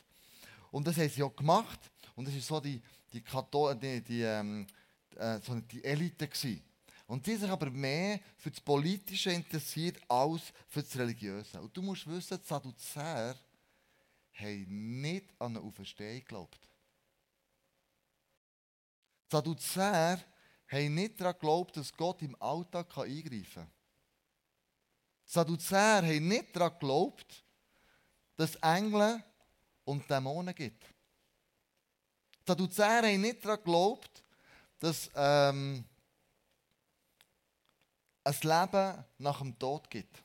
[0.71, 1.79] Und das haben sie auch gemacht.
[2.15, 2.81] Und das war so die,
[3.13, 4.65] die, Kathol die, die, ähm,
[5.15, 5.39] äh,
[5.71, 6.27] die Elite.
[6.27, 6.61] Gewesen.
[7.07, 11.61] Und die sich aber mehr für das Politische interessiert als für das Religiöse.
[11.61, 13.35] Und du musst wissen, die Sadduzäer
[14.35, 16.59] haben nicht an eine Auferstehung geglaubt.
[19.25, 20.23] Die Sadduzäer
[20.67, 23.71] haben nicht daran geglaubt, dass Gott im Alltag eingreifen kann.
[25.27, 27.43] Die Sadduzäer haben nicht daran geglaubt,
[28.35, 29.23] dass es Engel
[29.85, 30.83] und Dämonen gibt.
[30.83, 34.23] Die Sadduzäer haben nicht daran geglaubt,
[34.79, 35.85] dass, ähm,
[38.25, 40.24] ein Leben nach dem Tod gibt.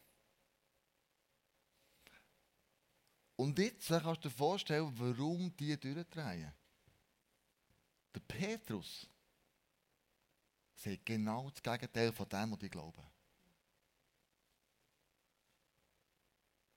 [3.40, 6.53] Und jetzt kannst du dir vorstellen, warum die durchdrehen.
[8.14, 9.09] Der Petrus
[10.74, 13.03] sagt genau das Gegenteil von dem, was die glauben.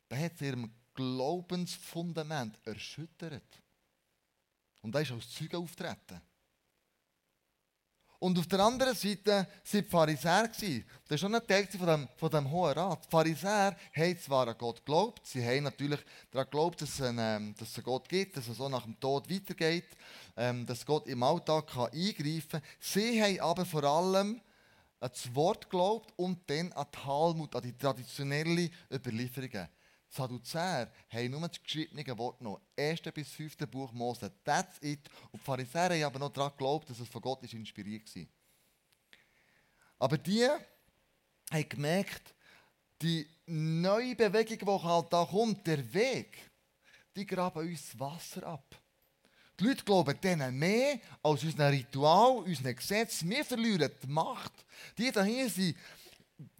[0.09, 3.61] Der hat ihrem Glaubensfundament erschüttert.
[4.83, 6.21] Und da ist als Zeuge auftreten.
[8.23, 10.47] Und auf der anderen Seite waren die Pharisäer.
[10.47, 10.61] Das
[11.09, 13.03] war schon ein Teil von dem, von dem Hohen Rat.
[13.03, 15.99] Die Pharisäer haben zwar an Gott geglaubt, sie haben natürlich
[16.31, 18.83] daran geglaubt, dass es, einen, ähm, dass es einen Gott gibt, dass es so nach
[18.83, 19.89] dem Tod weitergeht,
[20.37, 22.61] ähm, dass Gott im Alltag kann eingreifen kann.
[22.79, 24.39] Sie haben aber vor allem
[25.01, 29.67] an das Wort geglaubt und dann an die Talmud, an die traditionellen Überlieferungen.
[30.13, 32.61] Sadduzäer haben nur das geschriebene Wort noch.
[32.77, 33.01] 1.
[33.13, 33.57] bis 5.
[33.69, 34.31] Buch Mose.
[34.43, 35.09] That's it.
[35.31, 38.25] Und die Pharisäer haben aber noch daran geglaubt, dass es von Gott ist inspiriert war.
[39.99, 40.47] Aber die
[41.51, 42.33] haben gemerkt,
[43.01, 46.37] die neue Bewegung, die halt da kommt, der Weg,
[47.15, 48.79] die graben uns das Wasser ab.
[49.59, 53.23] Die Leute glauben denen mehr als unser Ritual, unser Gesetz.
[53.23, 54.53] Wir verlieren die Macht.
[54.97, 55.77] Die hier sind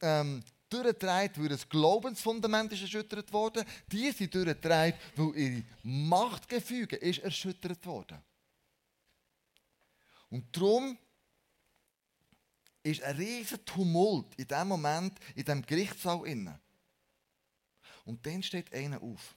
[0.02, 3.66] ähm, durchgetragen, weil das Glaubensfundament ist erschüttert worden.
[3.92, 8.22] Die sind durchgetragen, weil ihre Machtgefüge ist erschüttert worden.
[10.30, 10.98] Und darum
[12.82, 16.60] ist ein riesiger Tumult in dem Moment, in dem Gerichtssaal innen.
[18.06, 19.36] Und dann steht einer auf.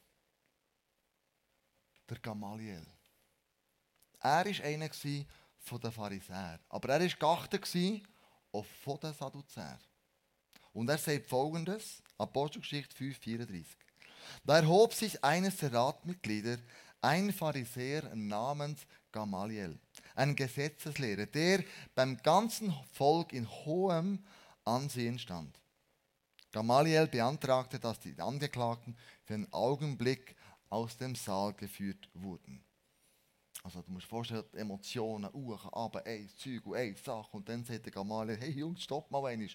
[2.09, 2.87] Der Gamaliel.
[4.21, 4.91] Er war einer
[5.59, 6.61] von den Pharisäern.
[6.69, 9.79] Aber er war geachtet von den Sadduzäern.
[10.77, 13.65] Und er sagt folgendes, Apostelgeschichte 5,34.
[14.45, 16.59] Da erhob sich eines der Ratmitglieder,
[17.01, 19.79] ein Pharisäer namens Gamaliel,
[20.15, 24.23] ein Gesetzeslehrer, der beim ganzen Volk in hohem
[24.67, 25.59] Ansehen stand.
[26.53, 30.37] Gamaliel beantragte, dass die Angeklagten für einen Augenblick
[30.69, 32.63] aus dem Saal geführt wurden.
[33.63, 37.35] Also du musst vorstellen, Emotionen, Uhren, aber ein Zeug und Sache.
[37.35, 39.49] Und dann sagt der Gamaliel, hey Jungs, stopp mal einmal.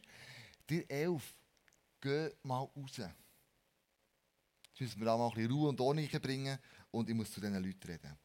[0.70, 1.36] Die elf,
[2.00, 2.98] geh mal raus.
[2.98, 6.58] Jetzt müssen wir auch mal ein bisschen Ruhe und Ordnung bringen
[6.92, 8.18] und ich muss zu diesen Leuten reden.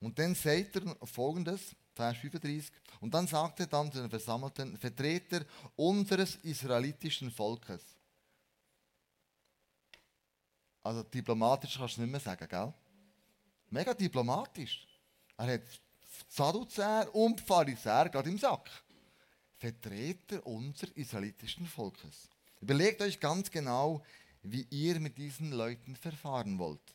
[0.00, 5.44] Und dann sagt er folgendes, Vers 35, und dann sagte dann zu den versammelten Vertreter
[5.74, 7.82] unseres israelitischen Volkes.
[10.82, 12.72] Also diplomatisch kannst du nicht mehr sagen, gell?
[13.70, 14.86] Mega diplomatisch.
[15.36, 15.62] Er hat
[16.28, 18.70] Sadduzäer und Pharisäer gerade im Sack.
[19.58, 22.28] Vertreter unseres israelitischen Volkes.
[22.60, 24.02] Überlegt euch ganz genau,
[24.42, 26.94] wie ihr mit diesen Leuten verfahren wollt.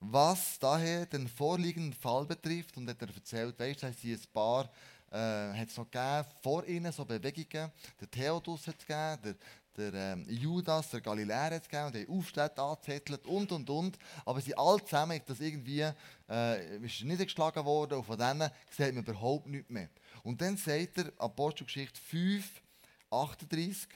[0.00, 4.70] Was daher den vorliegenden Fall betrifft, und hat er erzählt, weißt du, es ein paar
[5.12, 7.70] äh, hat es noch gegeben, vor ihnen so Bewegungen.
[8.00, 9.36] Der Theodus hat es gegeben,
[9.76, 13.98] der, der ähm, Judas, der Galiläer hat es gegeben, die Aufstädte angezettelt und und und.
[14.24, 15.86] Aber sie alle zusammen das irgendwie
[16.28, 19.88] äh, ist niedergeschlagen worden und von denen sieht man überhaupt nichts mehr.
[20.22, 22.62] Und dann sagt er, Apostelgeschichte 5,
[23.10, 23.88] 38,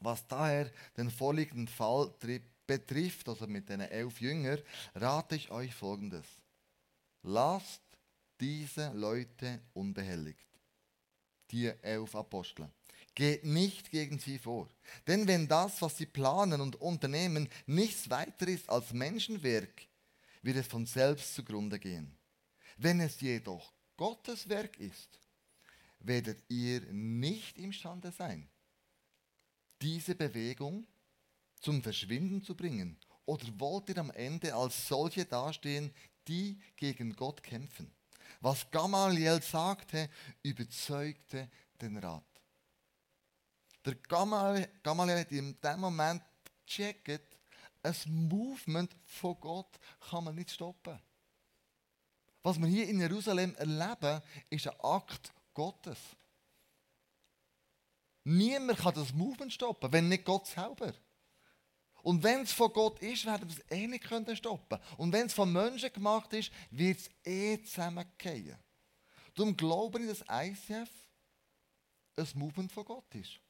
[0.00, 2.12] was daher den vorliegenden Fall
[2.66, 4.60] betrifft, also mit den elf Jüngern,
[4.94, 6.26] rate ich euch folgendes.
[7.22, 7.82] Lasst
[8.40, 10.46] diese Leute unbehelligt,
[11.50, 12.68] die elf Apostel.
[13.14, 14.68] Geht nicht gegen sie vor.
[15.06, 19.86] Denn wenn das, was sie planen und unternehmen, nichts weiter ist als Menschenwerk,
[20.42, 22.16] wird es von selbst zugrunde gehen.
[22.76, 25.18] Wenn es jedoch Gottes Werk ist,
[26.00, 28.48] werdet ihr nicht imstande sein,
[29.80, 30.86] diese Bewegung
[31.60, 32.98] zum Verschwinden zu bringen?
[33.26, 35.92] Oder wollt ihr am Ende als solche dastehen,
[36.28, 37.90] die gegen Gott kämpfen?
[38.40, 40.10] Was Gamaliel sagte,
[40.42, 41.48] überzeugte
[41.80, 42.24] den Rat.
[43.84, 44.68] Der Gamaliel,
[45.20, 46.22] hat in dem Moment
[46.66, 47.38] gecheckt,
[47.82, 50.98] ein Movement von Gott kann man nicht stoppen.
[52.44, 55.98] Was wir hier in Jerusalem erleben, ist ein Akt Gottes.
[58.22, 60.92] Niemand kann das Movement stoppen, wenn nicht Gott selber.
[62.02, 64.78] Und wenn es von Gott ist, werden wir es eh nicht können stoppen.
[64.98, 68.58] Und wenn es von Menschen gemacht ist, wird es eh zusammengehen.
[69.34, 70.90] Darum glaube ich, dass ICF
[72.16, 73.40] ein Movement von Gott ist.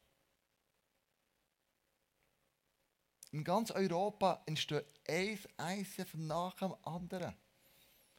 [3.32, 7.34] In ganz Europa entsteht ein ICF nach dem anderen.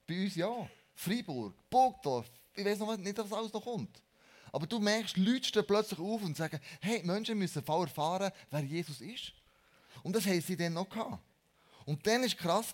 [0.08, 0.70] Bei uns ja.
[0.94, 4.02] Freiburg, Burgdorf, ich weiß noch nicht, was alles noch kommt.
[4.52, 8.62] Aber du merkst, Leute stehen plötzlich auf und sagen, hey, Menschen müssen voll erfahren, wer
[8.62, 9.34] Jesus ist.
[10.04, 11.20] Und das haben sie dann noch gehabt.
[11.86, 12.74] Und dann war es krass,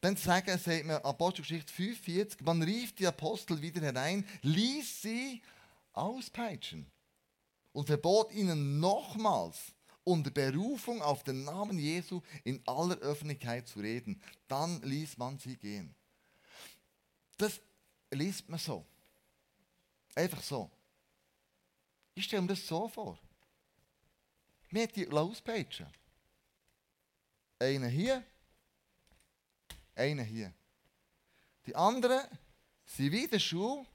[0.00, 5.42] dann sagen, sagt man Apostelgeschichte 45, man rief die Apostel wieder herein, ließ sie
[5.92, 6.86] auspeitschen
[7.72, 9.72] und verbot ihnen nochmals
[10.04, 14.22] unter Berufung auf den Namen Jesu in aller Öffentlichkeit zu reden.
[14.46, 15.94] Dann ließ man sie gehen.
[17.38, 17.60] Das
[18.10, 18.84] liest man so.
[20.14, 20.70] Einfach so.
[22.14, 23.18] Ich stelle mir das so vor.
[24.70, 25.86] Wir haben die auspeitschen.
[27.60, 28.22] Einer hier,
[29.94, 30.52] einer hier.
[31.64, 32.22] Die anderen
[32.84, 33.86] sind wie der Schule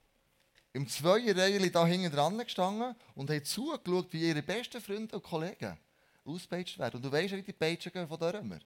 [0.72, 5.78] im Zweierreihe da hinten dran gestanden und haben zugeschaut, wie ihre besten Freunde und Kollegen
[6.26, 6.96] ausgepeitscht werden.
[6.96, 8.60] Und du weißt ja, wie die Peitschen gehen von der Römer.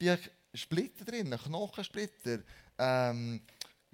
[0.00, 0.16] Die
[0.54, 2.40] Splitter drin, Knochensplitter,
[2.78, 3.42] ähm,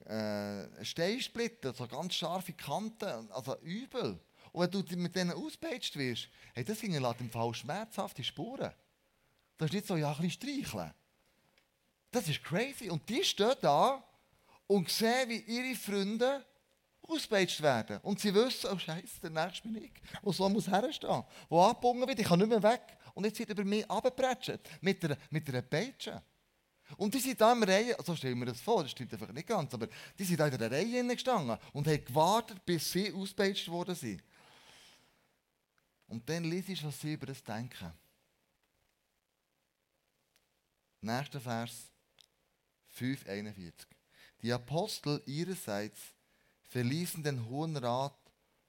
[0.04, 4.18] äh, Steinsplitter, so ganz scharfe Kanten, also übel.
[4.52, 8.72] Und wenn du mit denen ausgepeitscht wirst, hey, das hinterlässt im Fall schmerzhafte Spuren.
[9.58, 10.94] Das ist nicht so, ja, ein bisschen streicheln.
[12.10, 12.88] Das ist crazy.
[12.88, 14.02] Und die stehen da
[14.66, 16.44] und sehen, wie ihre Freunde
[17.02, 17.98] ausgepeitscht werden.
[18.02, 19.92] Und sie wissen, oh Scheiße, der nächste bin ich,
[20.24, 22.82] der so muss herstehen, der abgebunden wird, ich kann nicht mehr weg.
[23.14, 26.22] Und jetzt wird über mich abgepretscht mit einer, mit einer Peitsche.
[26.96, 29.32] Und die sind da in der Reihe, so stellen wir das vor, das stimmt einfach
[29.32, 33.12] nicht ganz, aber die sind da in der Reihe gestanden und haben gewartet, bis sie
[33.12, 34.22] ausgepeitscht worden sind.
[36.08, 37.92] Und dann liest ich, was sie über das denken.
[41.00, 41.90] Nächster Vers
[42.96, 43.72] 5,41.
[44.42, 46.00] Die Apostel ihrerseits
[46.68, 48.16] verließen den Hohen Rat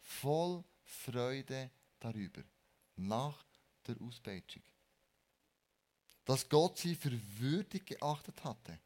[0.02, 2.42] voll Freude darüber,
[2.96, 3.46] nach
[3.86, 4.64] der Auspeitschung,
[6.28, 8.78] dass Gott sie für würdig geachtet hatte,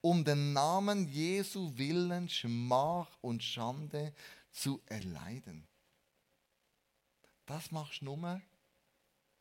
[0.00, 4.14] um den Namen Jesu willen Schmach und Schande
[4.52, 5.66] zu erleiden.
[7.44, 8.40] Das machst du nur,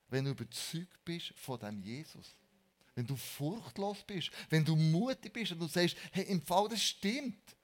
[0.08, 2.36] wenn du überzeugt bist von dem Jesus.
[2.96, 6.82] Wenn du furchtlos bist, wenn du mutig bist und du sagst, hey, im Fall, das
[6.82, 7.56] stimmt.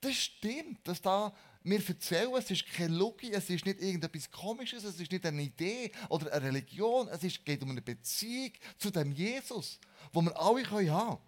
[0.00, 1.32] Das stimmt, dass da
[1.68, 5.42] wir erzählen, es ist keine Logik, es ist nicht irgendetwas Komisches, es ist nicht eine
[5.42, 9.80] Idee oder eine Religion, es ist, geht um eine Beziehung zu dem Jesus,
[10.12, 11.18] wo wir alle haben können.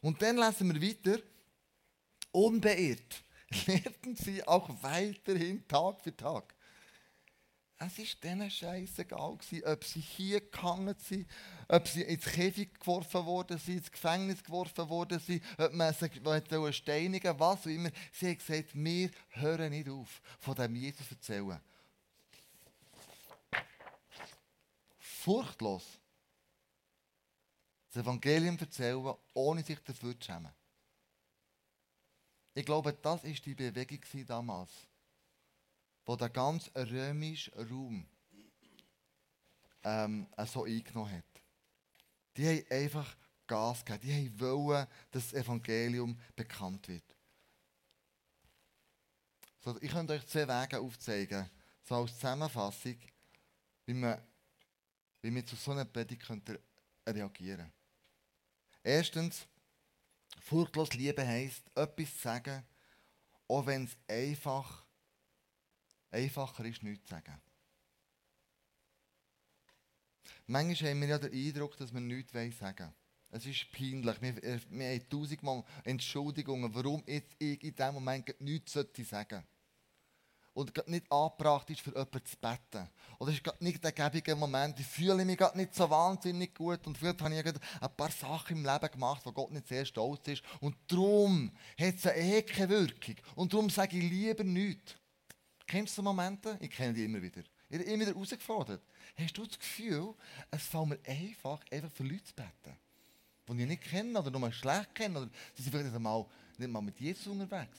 [0.00, 1.22] Und dann lesen wir weiter,
[2.32, 3.22] unbeirrt
[3.66, 6.55] lehrten sie auch weiterhin Tag für Tag
[7.78, 11.28] es war denen scheißegal, ob sie hier gehangen sind,
[11.68, 16.72] ob sie ins Käfig geworfen worden sind, ins Gefängnis geworfen worden sind, ob man sie
[16.72, 17.90] steinigen was auch immer.
[18.12, 21.60] Sie haben gesagt, wir hören nicht auf, von dem Jesus erzählen.
[24.98, 25.84] Furchtlos.
[27.92, 30.52] Das Evangelium erzählen, ohne sich dafür zu schämen.
[32.54, 34.70] Ich glaube, das war die Bewegung damals
[36.06, 38.06] wo der ganze römische Raum
[39.82, 41.42] ähm, so eingenommen hat.
[42.36, 43.16] Die haben einfach
[43.46, 44.32] Gas gegeben.
[44.32, 47.04] Die wollen, dass das Evangelium bekannt wird.
[49.60, 51.50] So, ich könnte euch zwei Wege aufzeigen,
[51.82, 52.96] so als Zusammenfassung,
[53.84, 54.20] wie man,
[55.22, 56.60] wie man zu so einer Predigt könnte
[58.82, 59.46] Erstens,
[60.40, 62.64] furchtlos Liebe heisst, etwas zu sagen,
[63.48, 64.85] auch wenn es einfach
[66.16, 67.40] Einfacher ist nichts zu sagen.
[70.46, 72.94] Manchmal haben wir ja den Eindruck, dass wir nichts sagen wollen.
[73.30, 74.22] Es ist peinlich.
[74.22, 79.44] Wir, äh, wir haben tausendmal Entschuldigungen, warum jetzt ich in diesem Moment nichts sagen sollte.
[80.54, 82.88] Und nicht angebracht ist, für jemanden zu beten.
[83.18, 86.96] Oder es ist nicht der gebige Moment, ich fühle mich nicht so wahnsinnig gut und
[86.96, 90.42] vielleicht habe ich ein paar Sachen im Leben gemacht, wo Gott nicht sehr stolz ist.
[90.60, 93.16] Und darum hat es eh keine Wirkung.
[93.34, 94.94] Und darum sage ich lieber nichts.
[95.66, 96.56] Kennst du Momente?
[96.60, 97.42] Ich kenne die immer wieder.
[97.68, 98.82] Ich habe immer wieder herausgefordert.
[99.16, 100.14] Hast du das Gefühl,
[100.50, 102.76] es fällt mir einfach, einfach für Leute zu beten,
[103.48, 106.24] die ich nicht kenne oder nur schlecht kenne oder sie sind vielleicht mal,
[106.56, 107.78] nicht mal mit Jesus unterwegs.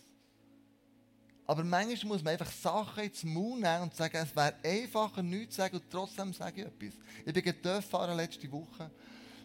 [1.45, 5.56] Aber manchmal muss man einfach Sachen ins Mund nehmen und sagen, es wäre einfacher, nichts
[5.56, 7.00] zu sagen und trotzdem sage ich etwas.
[7.26, 8.91] Ich bin gefahren letzte Woche,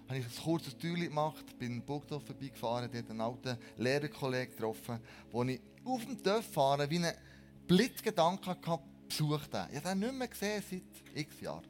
[0.08, 4.98] habe ich ein kurzes Türchen gemacht, bin in Burgdorf vorbeigefahren, dort einen alten Lehrerkollegen getroffen,
[5.30, 7.16] wo ich auf dem Dörf fahren wie eine
[7.66, 9.66] Blitzgedanken gehabt, besucht den.
[9.72, 11.66] Ich habe ihn nicht mehr gesehen seit x Jahren.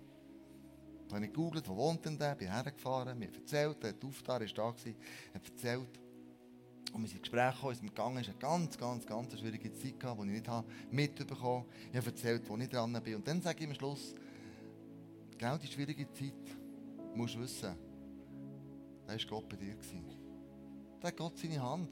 [1.08, 4.46] Dann habe ich gegoogelt, wo wohnt denn der, bin hergefahren, mir erzählt, der Auftar war
[4.46, 6.00] da, hat erzählt.
[6.92, 9.72] Und wir sind ins Gespräch gekommen, sind gegangen, es war eine ganz, ganz, ganz schwierige
[9.72, 11.66] Zeit, gehabt, die ich nicht mitbekommen habe.
[11.90, 13.14] Ich habe erzählt, wo ich dran bin.
[13.16, 14.14] Und dann sage ich am Schluss,
[15.36, 16.32] genau die schwierige Zeit,
[17.14, 17.76] musst du wissen,
[19.06, 19.76] da war Gott bei dir.
[21.00, 21.90] Da hat Gott seine Hand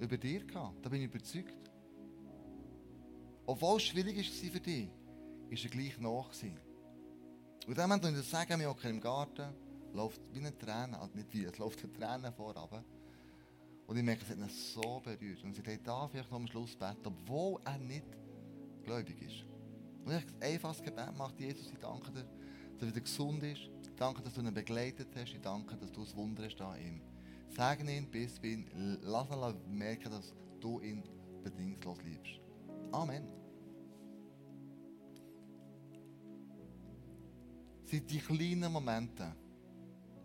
[0.00, 1.61] über dir gehabt, da bin ich überzeugt.
[3.52, 6.30] Obwohl es schwierig war für dich, war er gleich nach.
[7.66, 9.52] Und dann, wenn ich sagen, wir hocken im Garten,
[9.92, 12.82] läuft wie eine Träne, also nicht wie, es läuft eine Träne vorab.
[13.86, 15.44] Und ich merke, es hat ihn so berührt.
[15.44, 18.06] Und sie sagt, darf ich noch am Schluss beten, obwohl er nicht
[18.84, 19.44] gläubig ist.
[20.06, 22.24] Und ich ein einfaches Gebet macht Jesus, ich danke dir,
[22.72, 23.68] dass er wieder gesund ist.
[23.82, 25.34] Ich danke, dass du ihn begleitet hast.
[25.34, 27.02] Ich danke, dass du das Wunder hast an ihm.
[27.50, 31.02] Segne ihn, bis wir ihn, lass ihn merken, dass du ihn
[31.44, 32.40] bedingungslos liebst.
[32.92, 33.41] Amen.
[37.92, 39.30] Sind die kleinen Momente,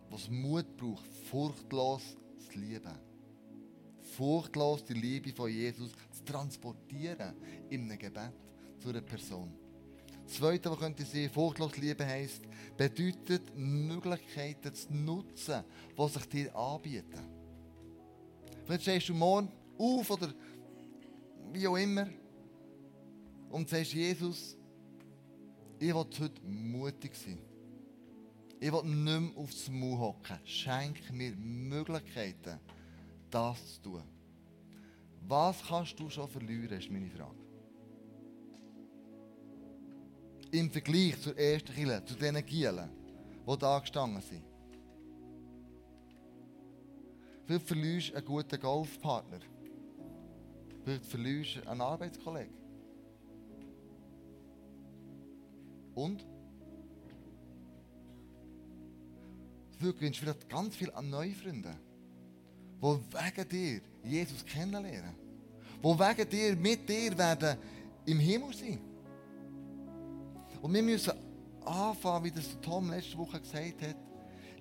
[0.09, 2.97] wo es Mut braucht, furchtlos zu lieben.
[4.15, 7.35] Furchtlos die Liebe von Jesus zu transportieren
[7.69, 8.31] in einem Gebet
[8.79, 9.53] zu einer Person.
[10.23, 12.43] Das Zweite, was könnte sein, furchtlos lieben heisst,
[12.77, 15.61] bedeutet Möglichkeiten zu nutzen,
[15.97, 17.19] die sich dir anbieten.
[18.63, 20.33] Vielleicht stehst du morgen auf oder
[21.51, 22.07] wie auch immer
[23.49, 24.55] und sagst, Jesus,
[25.79, 27.56] ich will heute mutig sein.
[28.59, 30.39] Ich will nicht mehr aufs Maul hocken.
[30.43, 32.59] Schenk mir Möglichkeiten,
[33.29, 34.03] das zu tun.
[35.27, 37.35] Was kannst du schon verlieren, ist meine Frage.
[40.51, 42.89] Im Vergleich zur ersten Kille, zu den Gielen,
[43.45, 44.43] die da gestanden sind.
[47.45, 49.39] Vielleicht verlierst du einen guten Golfpartner.
[50.83, 52.53] Vielleicht verlierst du einen Arbeitskollegen.
[55.95, 56.25] Und?
[59.79, 61.75] Du gewinnst vielleicht ganz viel an neue Freunde,
[62.81, 65.15] die wegen dir Jesus kennenlernen.
[65.83, 67.57] Die wegen dir, mit dir werden
[68.05, 68.79] im Himmel sein.
[70.61, 71.13] Und wir müssen
[71.63, 73.95] anfangen, wie das Tom letzte Woche gesagt hat,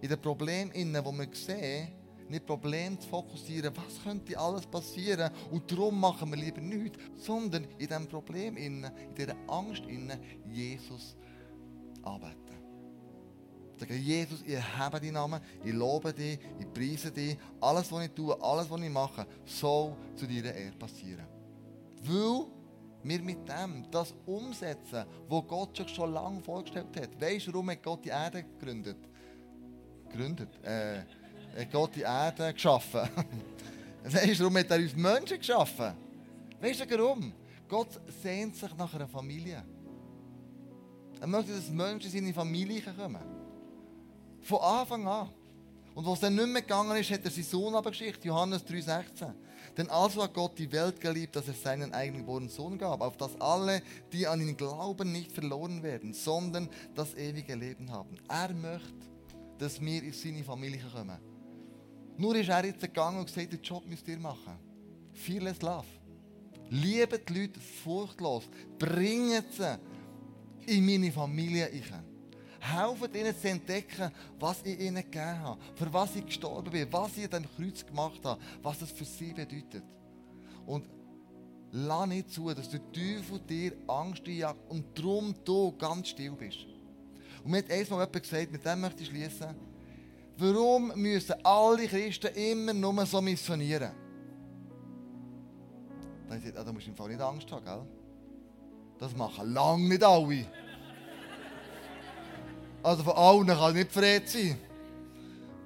[0.01, 1.89] in den Problemen, die wir sehen,
[2.29, 7.65] nicht Probleme zu fokussieren, was könnte alles passieren und darum machen wir lieber nichts, sondern
[7.79, 8.87] in diesem Problem, in
[9.17, 9.85] dieser Angst,
[10.51, 11.17] Jesus
[12.03, 12.46] anbeten.
[13.79, 17.37] Sagen, Jesus, ich habe deinen Namen, ich lobe dich, ich preise dich.
[17.61, 21.27] Alles, was ich tue, alles, was ich mache, soll zu deiner Ehre passieren.
[22.03, 22.47] Weil
[23.03, 27.21] wir mit dem das umsetzen, was Gott schon, schon lange vorgestellt hat.
[27.21, 28.99] Weißt du, warum hat Gott die Erde gegründet?
[30.09, 30.49] Gegründet?
[30.65, 31.01] Äh,
[31.61, 33.01] hat Gott die Erde geschaffen.
[34.05, 35.93] weißt du, warum hat er uns Menschen geschaffen?
[36.61, 37.33] Weißt du warum?
[37.69, 39.63] Gott sehnt sich nach einer Familie.
[41.21, 43.36] Er möchte, dass Menschen in seine Familie kommen.
[44.47, 45.29] Von Anfang an.
[45.97, 49.33] Und was dann nicht mehr gegangen ist, hat er seinen Sohn abgeschickt, Johannes 3,16.
[49.77, 53.41] Denn also hat Gott die Welt geliebt, dass er seinen eigengeborenen Sohn gab, auf dass
[53.41, 53.83] alle,
[54.13, 58.17] die an ihn glauben, nicht verloren werden, sondern das ewige Leben haben.
[58.29, 58.95] Er möchte,
[59.59, 61.19] dass wir in seine Familie kommen.
[62.17, 64.61] Nur ist er jetzt gegangen und gesagt, den Job müsst ihr machen.
[65.13, 65.87] Fearless Love.
[66.71, 68.45] Liebe die Leute furchtlos.
[68.79, 69.79] Bringen sie
[70.67, 72.05] in meine Familie rein.
[72.75, 77.17] Helfen ihnen zu entdecken, was ich ihnen gegeben habe, für was ich gestorben bin, was
[77.17, 79.85] ich an dem Kreuz gemacht habe, was das für sie bedeutet.
[80.67, 80.89] Und
[81.73, 86.67] lass nicht zu, dass der Teufel dir Angst einjagt und darum du ganz still bist.
[87.45, 89.55] Und mir hat einmal jemand gesagt, mit dem möchte ich schließen,
[90.39, 93.93] warum müssen alle Christen immer nur so missionieren?
[96.29, 97.87] Dann ich gesagt, ah, da musst du im Fall nicht Angst haben, gell?
[98.99, 100.47] Das machen lange nicht alle.
[102.87, 104.57] Also von allen kann nicht befreit sein.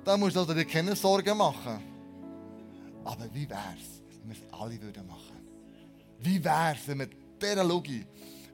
[0.06, 1.78] Da musst du also dir keine Sorgen machen.
[3.04, 5.36] Aber wie wäre es, wenn wir es alle würden machen
[6.20, 8.06] Wie wäre es, wenn wir dieser Logik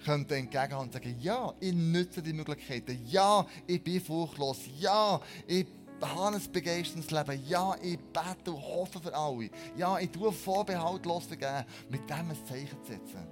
[0.04, 2.98] könnten entgegenhaben und sagen, ja, ich nutze die Möglichkeiten.
[3.06, 4.58] Ja, ich bin furchtlos.
[4.80, 5.66] Ja, ich
[6.02, 7.46] habe ein begeisterndes Leben.
[7.46, 9.48] Ja, ich bete und hoffe für alle.
[9.76, 13.28] Ja, ich tue vorbehaltlos vergeben, mit dem ein Zeichen zu setzen.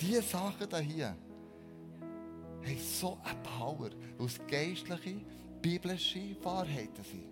[0.00, 1.14] Diese Sachen hier,
[2.64, 5.20] haben so eine Power, weil es geistliche,
[5.60, 7.26] biblische Wahrheiten sind.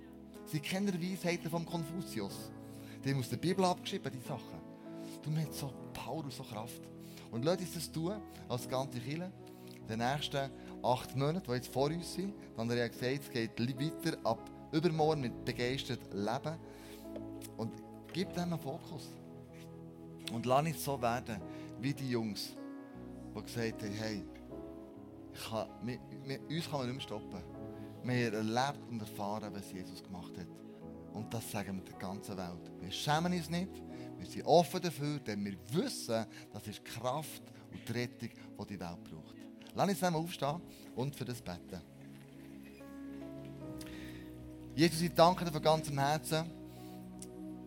[0.46, 2.50] Sie kennen Weisheiten von Konfuzius.
[3.04, 4.60] Die haben aus der Bibel abgeschrieben, die Sachen.
[5.22, 6.82] Du hast so Power und so Kraft.
[7.30, 9.30] Und lasst uns das tun, als ganze Kirche,
[9.88, 10.50] den nächsten
[10.82, 12.34] acht Monaten, die jetzt vor uns sind.
[12.56, 16.58] Dann hat er gesagt, es geht weiter ab übermorgen mit begeistert Leben.
[17.56, 17.72] Und
[18.12, 19.08] gib dem einen Fokus.
[20.32, 21.40] Und lass nicht so werden
[21.80, 22.56] wie die Jungs,
[23.36, 24.22] die gesagt haben, hey,
[25.48, 27.42] kann, wir, wir, uns kann man nicht mehr stoppen.
[28.02, 30.46] Wir haben erlebt und erfahren, was Jesus gemacht hat.
[31.12, 32.70] Und das sagen wir der ganzen Welt.
[32.80, 33.82] Wir schämen uns nicht,
[34.18, 38.80] wir sind offen dafür, denn wir wissen, das ist Kraft und die Rettung, die die
[38.80, 39.36] Welt braucht.
[39.74, 40.60] Lass uns zusammen aufstehen
[40.94, 41.80] und für das beten.
[44.74, 46.44] Jesus, ich danke dir von ganzem Herzen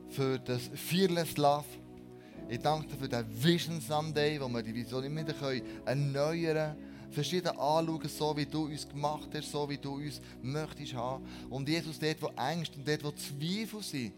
[0.10, 1.66] für das Fearless Love.
[2.50, 5.36] Ich danke dir für den Vision Sunday, wo wir die Vision immer wieder
[5.86, 10.94] erneuern können verschieden anschauen, so wie du uns gemacht hast, so wie du uns möchtest
[10.94, 11.26] haben.
[11.50, 14.14] Und Jesus, dort, wo Ängste und dort, wo Zweifel sind,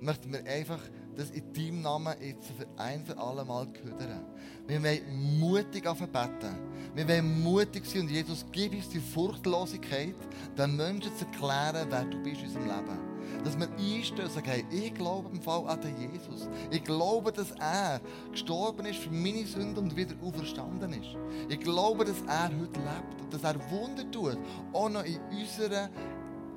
[0.00, 0.80] möchten wir einfach
[1.16, 4.24] das in deinem Namen jetzt für ein für alle Mal hören.
[4.66, 6.56] Wir wollen mutig beten.
[6.94, 10.14] Wir wollen mutig sein und Jesus, gib uns die Furchtlosigkeit,
[10.56, 13.09] den Menschen zu erklären, wer du bist in unserem Leben.
[13.44, 16.48] Dass wir einstehen und sagen, ich glaube im Fall an den Jesus.
[16.70, 18.00] Ich glaube, dass er
[18.30, 21.16] gestorben ist für meine Sünden und wieder auferstanden ist.
[21.48, 24.38] Ich glaube, dass er heute lebt und dass er Wunder tut,
[24.72, 25.88] auch noch in unserer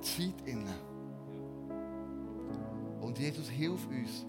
[0.02, 0.34] Zeit.
[3.02, 4.26] Und Jesus, hilf uns,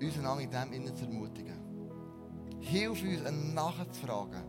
[0.00, 1.56] uns in dem innen zu ermutigen.
[2.60, 4.42] Hilf uns, einen nachzufragen.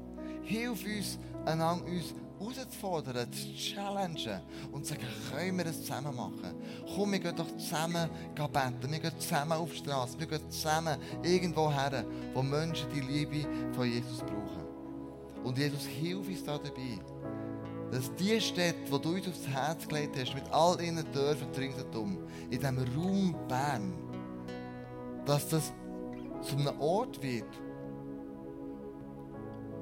[0.43, 6.55] Hilf uns, einander uns herauszufordern, zu challengen und zu sagen, können wir das zusammen machen?
[6.95, 10.97] Komm, wir gehen doch zusammen beten, wir gehen zusammen auf die Straße, wir gehen zusammen
[11.23, 14.65] irgendwo her, wo Menschen die Liebe von Jesus brauchen.
[15.43, 16.99] Und Jesus, hilf uns da dabei,
[17.91, 22.19] dass die Städte, die du uns aufs Herz gelegt hast, mit all ihren Dörfern ringsherum,
[22.49, 23.93] in diesem Raum Bern,
[25.25, 25.73] dass das
[26.41, 27.49] zu einem Ort wird,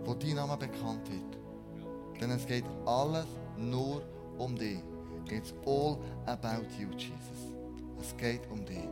[0.05, 1.36] wo dein Name bekannt wird.
[2.19, 4.01] Denn es geht alles nur
[4.37, 4.79] um dich.
[5.29, 7.53] It's all about you, Jesus.
[7.99, 8.87] Es geht um dich.